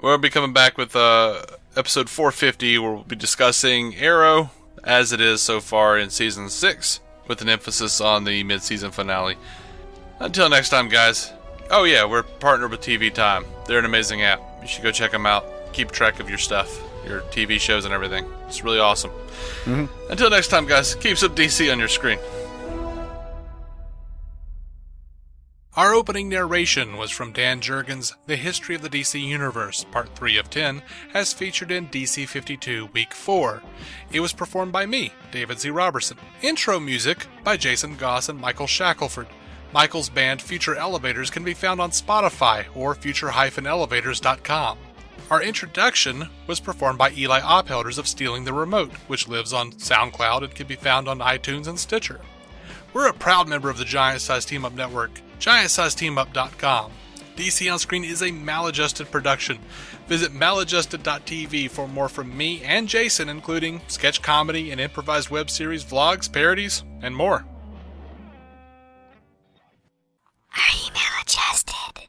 we'll 0.00 0.18
be 0.18 0.30
coming 0.30 0.52
back 0.52 0.78
with 0.78 0.94
uh, 0.94 1.42
episode 1.76 2.08
450, 2.08 2.78
where 2.78 2.92
we'll 2.92 3.02
be 3.02 3.16
discussing 3.16 3.96
Arrow 3.96 4.50
as 4.84 5.12
it 5.12 5.20
is 5.20 5.42
so 5.42 5.60
far 5.60 5.98
in 5.98 6.10
season 6.10 6.48
six, 6.48 7.00
with 7.26 7.42
an 7.42 7.48
emphasis 7.48 8.00
on 8.00 8.24
the 8.24 8.42
mid-season 8.44 8.92
finale. 8.92 9.36
Until 10.20 10.48
next 10.48 10.70
time, 10.70 10.88
guys. 10.88 11.32
Oh 11.70 11.84
yeah, 11.84 12.04
we're 12.04 12.22
partnered 12.22 12.70
with 12.70 12.80
TV 12.80 13.12
Time. 13.12 13.44
They're 13.66 13.78
an 13.78 13.84
amazing 13.84 14.22
app. 14.22 14.40
You 14.62 14.68
should 14.68 14.82
go 14.82 14.90
check 14.90 15.12
them 15.12 15.26
out. 15.26 15.44
Keep 15.72 15.92
track 15.92 16.18
of 16.18 16.28
your 16.28 16.38
stuff, 16.38 16.80
your 17.06 17.20
TV 17.22 17.60
shows, 17.60 17.84
and 17.84 17.94
everything. 17.94 18.26
It's 18.46 18.64
really 18.64 18.78
awesome. 18.78 19.10
Mm-hmm. 19.64 20.10
Until 20.10 20.30
next 20.30 20.48
time, 20.48 20.66
guys. 20.66 20.94
Keep 20.96 21.18
some 21.18 21.34
DC 21.34 21.70
on 21.70 21.78
your 21.78 21.88
screen. 21.88 22.18
Our 25.76 25.94
opening 25.94 26.28
narration 26.28 26.96
was 26.96 27.12
from 27.12 27.32
Dan 27.32 27.60
Jurgens' 27.60 28.12
The 28.26 28.34
History 28.34 28.74
of 28.74 28.82
the 28.82 28.90
DC 28.90 29.20
Universe, 29.22 29.84
Part 29.92 30.08
3 30.16 30.36
of 30.38 30.50
10, 30.50 30.82
as 31.14 31.32
featured 31.32 31.70
in 31.70 31.86
DC 31.86 32.26
52 32.26 32.88
Week 32.92 33.14
4. 33.14 33.62
It 34.10 34.18
was 34.18 34.32
performed 34.32 34.72
by 34.72 34.86
me, 34.86 35.12
David 35.30 35.60
C. 35.60 35.70
Roberson. 35.70 36.16
Intro 36.42 36.80
music 36.80 37.26
by 37.44 37.56
Jason 37.56 37.94
Goss 37.94 38.28
and 38.28 38.40
Michael 38.40 38.66
Shackelford. 38.66 39.28
Michael's 39.72 40.08
band 40.08 40.40
Future 40.40 40.74
Elevators 40.74 41.30
can 41.30 41.44
be 41.44 41.54
found 41.54 41.80
on 41.80 41.90
Spotify 41.90 42.64
or 42.74 42.94
future-elevators.com. 42.94 44.78
Our 45.30 45.42
introduction 45.42 46.28
was 46.46 46.58
performed 46.58 46.98
by 46.98 47.10
Eli 47.10 47.40
Ophelders 47.40 47.98
of 47.98 48.08
Stealing 48.08 48.44
the 48.44 48.52
Remote, 48.52 48.92
which 49.08 49.28
lives 49.28 49.52
on 49.52 49.72
SoundCloud 49.72 50.44
and 50.44 50.54
can 50.54 50.66
be 50.66 50.76
found 50.76 51.06
on 51.06 51.18
iTunes 51.18 51.66
and 51.66 51.78
Stitcher. 51.78 52.20
We're 52.94 53.08
a 53.08 53.12
proud 53.12 53.46
member 53.46 53.68
of 53.68 53.76
the 53.76 53.84
Giant 53.84 54.22
Size 54.22 54.46
Team 54.46 54.64
Up 54.64 54.72
Network, 54.72 55.20
giantsizeteamup.com. 55.38 56.92
DC 57.36 57.70
On 57.70 57.78
Screen 57.78 58.04
is 58.04 58.22
a 58.22 58.32
maladjusted 58.32 59.10
production. 59.10 59.58
Visit 60.08 60.32
maladjusted.tv 60.32 61.70
for 61.70 61.86
more 61.86 62.08
from 62.08 62.34
me 62.34 62.62
and 62.64 62.88
Jason, 62.88 63.28
including 63.28 63.82
sketch 63.86 64.22
comedy 64.22 64.70
and 64.70 64.80
improvised 64.80 65.28
web 65.28 65.50
series, 65.50 65.84
vlogs, 65.84 66.32
parodies, 66.32 66.82
and 67.02 67.14
more. 67.14 67.44
Her 70.58 70.88
email 70.88 71.14
adjusted. 71.22 72.08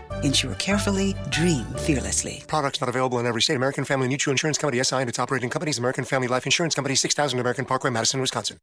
Insure 0.23 0.55
carefully, 0.55 1.15
dream 1.29 1.65
fearlessly. 1.77 2.43
Products 2.47 2.81
not 2.81 2.89
available 2.89 3.19
in 3.19 3.25
every 3.25 3.41
state. 3.41 3.55
American 3.55 3.85
Family 3.85 4.07
Mutual 4.07 4.31
Insurance 4.31 4.57
Company, 4.57 4.83
SI, 4.83 4.97
and 4.97 5.09
its 5.09 5.19
operating 5.19 5.49
companies, 5.49 5.77
American 5.77 6.03
Family 6.03 6.27
Life 6.27 6.45
Insurance 6.45 6.75
Company, 6.75 6.95
6000 6.95 7.39
American 7.39 7.65
Parkway, 7.65 7.89
Madison, 7.89 8.19
Wisconsin. 8.19 8.59